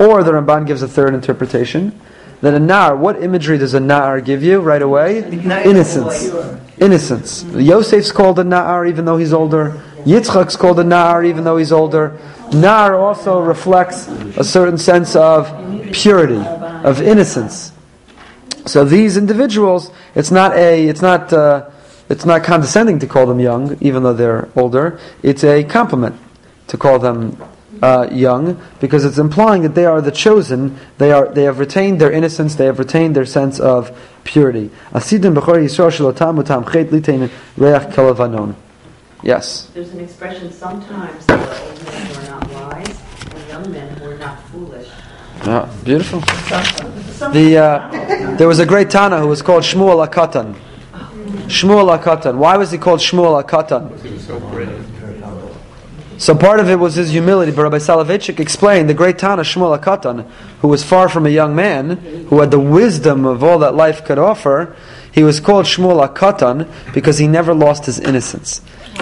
[0.00, 1.92] Or the Ramban gives a third interpretation
[2.40, 5.18] that a nar, what imagery does a nar give you right away?
[5.64, 6.32] Innocence.
[6.78, 7.42] Innocence.
[7.42, 9.80] Yosef's called a nar even though he's older.
[10.04, 12.16] Yitzchak's called a nar even though he's older.
[12.52, 15.50] Nar also reflects a certain sense of
[15.92, 16.42] purity,
[16.84, 17.72] of innocence.
[18.65, 21.69] So these individuals, it's not a, it's not, uh,
[22.09, 24.99] it's not condescending to call them young, even though they're older.
[25.21, 26.15] It's a compliment
[26.67, 27.41] to call them
[27.81, 30.77] uh, young, because it's implying that they are the chosen.
[30.97, 32.55] They are, they have retained their innocence.
[32.55, 33.91] They have retained their sense of
[34.23, 34.71] purity.
[39.21, 39.69] Yes.
[39.73, 43.97] There's an expression, sometimes there are old men who are not wise and young men
[43.97, 44.89] who are not foolish.
[45.45, 46.21] Yeah, beautiful.
[47.31, 50.55] The uh, there was a great Tana who was called Shmuel Akatan.
[51.47, 52.37] Shmuel Akatan.
[52.37, 53.91] Why was he called Shmuel Akatan?
[56.17, 57.51] So part of it was his humility.
[57.51, 60.25] But Rabbi Soloveitchik explained the great Tana Shmuel Akatan,
[60.61, 61.97] who was far from a young man,
[62.29, 64.75] who had the wisdom of all that life could offer.
[65.11, 68.61] He was called Shmuel Akatan because he never lost his innocence.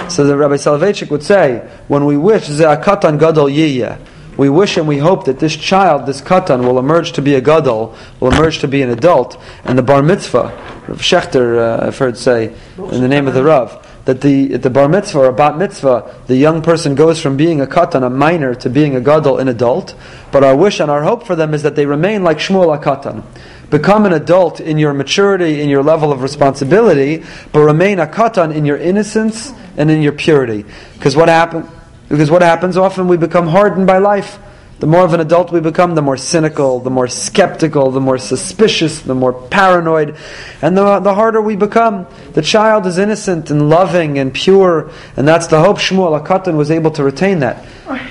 [0.10, 4.00] So the Rabbi Soloveitchik would say, when we wish Ze Akatan Gadol Yiyeh,
[4.42, 7.42] we wish and we hope that this child, this katan, will emerge to be a
[7.42, 10.50] gadol, will emerge to be an adult, and the bar mitzvah,
[10.94, 14.90] Schachter, uh, I've heard say, in the name of the Rav, that the the bar
[14.90, 18.68] mitzvah or bat mitzvah, the young person goes from being a katan, a minor, to
[18.68, 19.94] being a gadol, an adult.
[20.32, 22.84] But our wish and our hope for them is that they remain like Shmuel a
[22.84, 23.24] katan.
[23.70, 28.56] Become an adult in your maturity, in your level of responsibility, but remain a katan
[28.56, 30.66] in your innocence and in your purity.
[30.96, 31.70] Because what happened?
[32.12, 34.38] Because what happens often we become hardened by life.
[34.80, 38.18] The more of an adult we become, the more cynical, the more skeptical, the more
[38.18, 40.18] suspicious, the more paranoid,
[40.60, 42.08] and the, the harder we become.
[42.34, 46.72] The child is innocent and loving and pure, and that's the hope Shmuel Akatan was
[46.72, 47.64] able to retain that.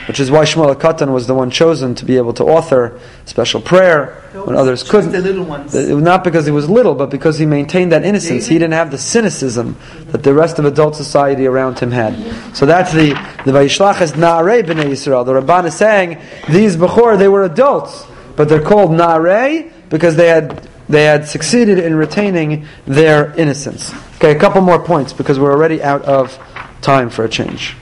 [0.07, 3.61] Which is why Shmuel Akatan was the one chosen to be able to author special
[3.61, 5.11] prayer when others couldn't.
[5.11, 5.75] The little ones.
[5.75, 8.47] Not because he was little, but because he maintained that innocence.
[8.47, 9.77] He didn't have the cynicism
[10.13, 12.57] that the rest of adult society around him had.
[12.57, 13.15] So that's the
[13.45, 15.25] the Vayishlach is Na'arei b'nei Yisrael.
[15.25, 16.19] The Ramban is saying
[16.49, 21.79] these before they were adults, but they're called Na'arei because they had they had succeeded
[21.79, 23.95] in retaining their innocence.
[24.17, 26.39] Okay, a couple more points because we're already out of
[26.83, 27.77] time for a change.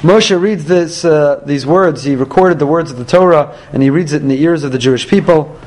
[0.00, 2.04] Moshe reads this, uh, these words.
[2.04, 4.72] He recorded the words of the Torah, and he reads it in the ears of
[4.72, 5.58] the Jewish people.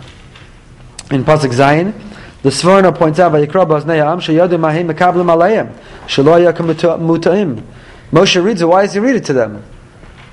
[1.11, 1.93] In pasuk Zayin,
[2.41, 5.71] the Sforno points out, "Vayikra b'aznei ha'am sheyadu mahim mekablim aleihem
[6.07, 7.61] shelo yakum mutaim."
[8.11, 8.65] Moshe reads it.
[8.65, 9.63] Why does he read it to them?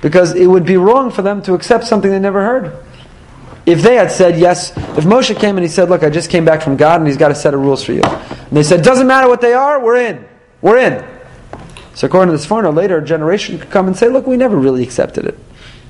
[0.01, 2.77] Because it would be wrong for them to accept something they never heard.
[3.65, 6.45] If they had said yes, if Moshe came and he said, "Look, I just came
[6.45, 8.81] back from God, and He's got a set of rules for you," and they said,
[8.81, 10.23] "Doesn't matter what they are, we're in,
[10.61, 11.03] we're in."
[11.93, 14.55] So according to this Sforno, later a generation could come and say, "Look, we never
[14.55, 15.37] really accepted it.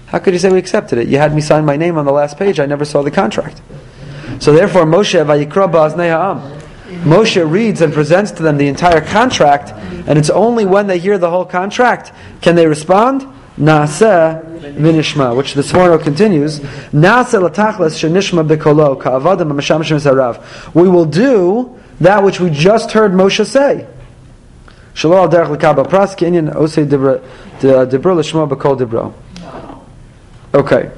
[0.07, 1.07] How could you say we accepted it?
[1.07, 2.59] You had me sign my name on the last page.
[2.59, 3.61] I never saw the contract."
[4.39, 6.56] So therefore, Moshe vayikra ba'aznei ha'am.
[6.87, 9.71] Moshe reads and presents to them the entire contract,
[10.07, 13.25] and it's only when they hear the whole contract can they respond.
[13.59, 16.59] Naaseh v'nishma, which the Sforno continues.
[16.59, 20.73] Naaseh latachlas shenishma bekolo ka'avadim ha'mashamshim zarav.
[20.73, 23.87] We will do that which we just heard Moshe say.
[24.93, 29.13] Shalom al derech l'kabel pras kinyan osei dibra uh, dibra l'shma b'kol dibro.
[30.53, 30.91] Okay.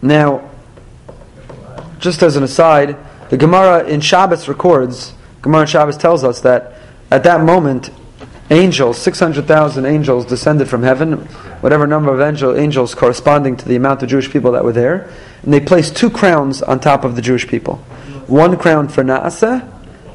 [0.00, 0.50] Now,
[2.04, 2.98] just as an aside,
[3.30, 6.74] the Gemara in Shabbos records, Gemara in Shabbos tells us that
[7.10, 7.88] at that moment,
[8.50, 11.12] angels, 600,000 angels descended from heaven,
[11.62, 15.10] whatever number of angel, angels corresponding to the amount of Jewish people that were there,
[15.42, 17.76] and they placed two crowns on top of the Jewish people.
[18.26, 19.66] One crown for Naaseh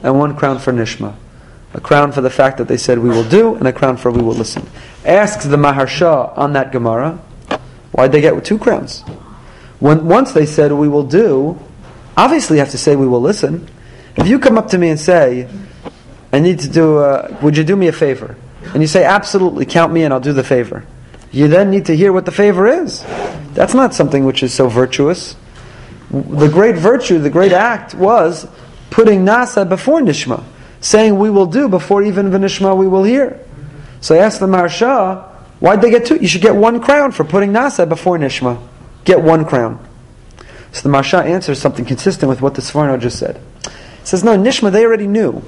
[0.03, 1.15] and one crown for Nishma.
[1.73, 4.11] A crown for the fact that they said we will do, and a crown for
[4.11, 4.67] we will listen.
[5.03, 7.19] Asks the Maharsha on that Gemara,
[7.93, 9.01] why'd they get two crowns?
[9.79, 11.57] When, once they said we will do,
[12.19, 13.67] obviously you have to say we will listen.
[14.17, 15.47] If you come up to me and say,
[16.33, 18.35] I need to do, uh, would you do me a favor?
[18.73, 20.85] And you say, absolutely, count me in, I'll do the favor.
[21.31, 23.03] You then need to hear what the favor is.
[23.53, 25.35] That's not something which is so virtuous.
[26.11, 28.47] The great virtue, the great act was
[28.89, 30.43] putting Nasa before Nishma,
[30.81, 33.39] saying we will do before even Vinishma we will hear.
[34.01, 35.23] So I asked the Maharsha,
[35.59, 36.15] why'd they get two?
[36.17, 38.61] You should get one crown for putting Nasa before Nishma.
[39.05, 39.88] Get one crown.
[40.71, 43.41] So the Maharsha answers something consistent with what the Sforno just said.
[43.63, 45.43] He says, no, Nishma, they already knew.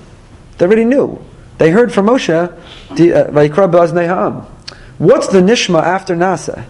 [0.57, 1.23] They already knew.
[1.57, 2.47] They heard from Moshe, uh,
[2.95, 4.45] Vayikra B'aznei Ha'am.
[4.97, 6.65] What's the Nishma after Nasa?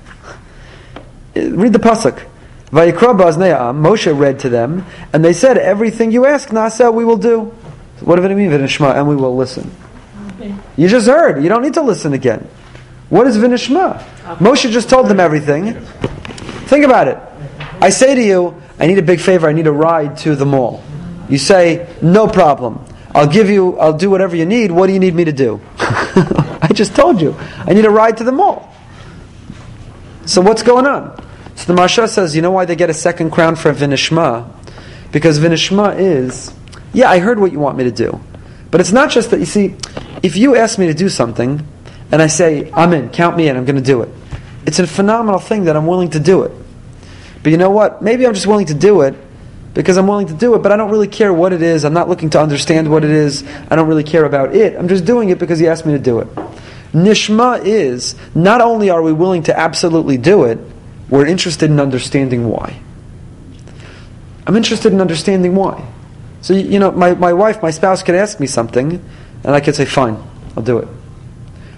[1.36, 2.26] Read the Pasuk.
[2.72, 7.06] Vayikra B'aznei Ha'am, Moshe read to them, and they said, everything you ask Nasa, we
[7.06, 7.54] will do.
[8.02, 9.72] What does it mean, Vinishma, and we will listen?
[10.76, 11.44] You just heard.
[11.44, 12.48] You don't need to listen again.
[13.10, 14.02] What is Vinishma?
[14.38, 15.74] Moshe just told them everything.
[16.66, 17.18] Think about it.
[17.82, 19.50] I say to you, I need a big favor.
[19.50, 20.84] I need a ride to the mall.
[21.28, 22.86] You say, no problem.
[23.14, 24.72] I'll give you, I'll do whatever you need.
[24.72, 25.60] What do you need me to do?
[25.78, 27.36] I just told you.
[27.40, 28.74] I need a ride to the mall.
[30.26, 31.18] So what's going on?
[31.56, 34.50] So the Maharsha says, you know why they get a second crown for Vinishma?
[35.12, 36.54] Because Vinishma is,
[36.94, 38.20] yeah, I heard what you want me to do.
[38.70, 39.76] But it's not just that, you see,
[40.24, 41.68] if you ask me to do something,
[42.12, 44.10] and I say, I'm in, count me in, I'm going to do it.
[44.66, 46.52] It's a phenomenal thing that I'm willing to do it.
[47.44, 48.02] But you know what?
[48.02, 49.16] Maybe I'm just willing to do it
[49.74, 51.86] because I'm willing to do it, but I don't really care what it is.
[51.86, 53.44] I'm not looking to understand what it is.
[53.70, 54.76] I don't really care about it.
[54.78, 56.28] I'm just doing it because he asked me to do it.
[56.94, 60.60] Nishma is not only are we willing to absolutely do it,
[61.10, 62.80] we're interested in understanding why.
[64.46, 65.88] I'm interested in understanding why.
[66.42, 69.04] So, you know, my, my wife, my spouse could ask me something,
[69.44, 70.18] and I could say, fine,
[70.58, 70.88] I'll do it.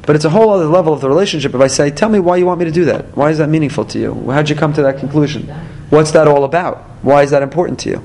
[0.06, 2.38] But it's a whole other level of the relationship if I say, tell me why
[2.38, 3.16] you want me to do that.
[3.16, 4.14] Why is that meaningful to you?
[4.30, 5.48] How'd you come to that conclusion?
[5.90, 6.80] What's that all about?
[7.04, 8.04] Why is that important to you?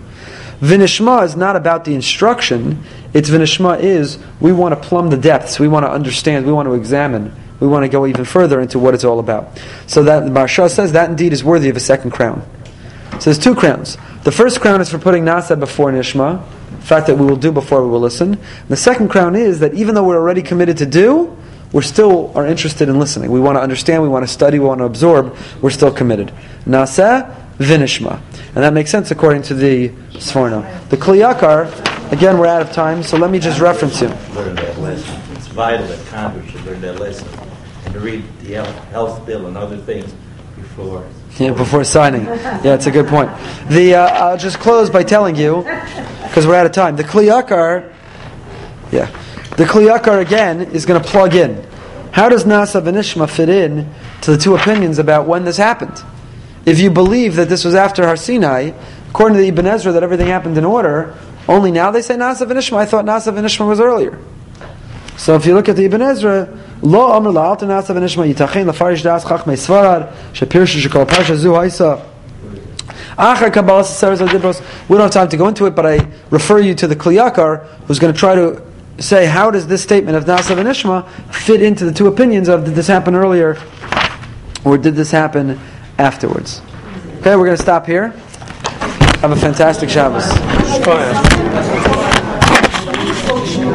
[0.60, 2.82] Vinishma is not about the instruction.
[3.14, 5.58] It's Vinishma is we want to plumb the depths.
[5.58, 6.46] We want to understand.
[6.46, 7.34] We want to examine.
[7.60, 9.60] We want to go even further into what it's all about.
[9.86, 12.42] So that the Maharsha says that indeed is worthy of a second crown.
[13.12, 13.96] So there's two crowns.
[14.22, 17.50] The first crown is for putting Nasa before Nishma, the fact that we will do
[17.50, 18.34] before we will listen.
[18.34, 21.36] And the second crown is that even though we're already committed to do,
[21.72, 23.30] we're still are interested in listening.
[23.30, 26.32] We want to understand, we want to study, we want to absorb, we're still committed.
[26.66, 28.20] Na'aseh V'Nishma.
[28.54, 30.88] And that makes sense according to the Sforno.
[30.88, 34.08] The Kli Yakar, again, we're out of time, so let me just reference you.
[34.34, 35.20] Learn that lesson.
[35.32, 37.28] It's vital that Congress should learn that lesson
[37.84, 40.12] and to read the health, health bill and other things
[40.56, 41.06] before.
[41.38, 42.24] Yeah, before signing.
[42.24, 43.30] Yeah, it's a good point.
[43.68, 45.62] The uh, I'll just close by telling you,
[46.22, 46.96] because we're out of time.
[46.96, 47.92] The Kli Yakar,
[48.90, 49.08] yeah,
[49.58, 51.66] the Kli Yakar again is going to plug in.
[52.12, 56.00] How does Na'aseh V'Nishma fit in to the two opinions about when this happened?
[56.64, 58.70] If you believe that this was after Har Sinai,
[59.10, 61.12] according to the Ibn Ezra, that everything happened in order,
[61.48, 62.76] only now they say Na'aseh V'Nishma.
[62.76, 64.16] I thought Na'aseh V'Nishma was earlier.
[65.16, 68.66] So if you look at the Ibn Ezra, Lo Amr La Alta Na'aseh V'Nishma Yitachein
[68.66, 72.04] La Farish Das Chachmei Svarad Shapirsh Shekol Pasha Zu Haisa.
[73.18, 73.24] We
[74.96, 77.66] don't have time to go into it, but I refer you to the Kli Yakar,
[77.88, 78.67] who's going to try to
[78.98, 82.74] say how does this statement of Na'aseh V'Nishma fit into the two opinions of did
[82.74, 83.56] this happen earlier
[84.64, 85.58] or did this happen
[85.98, 86.62] afterwards.
[87.20, 88.08] Okay, we're going to stop here.
[89.20, 90.24] Have a fantastic Shabbos.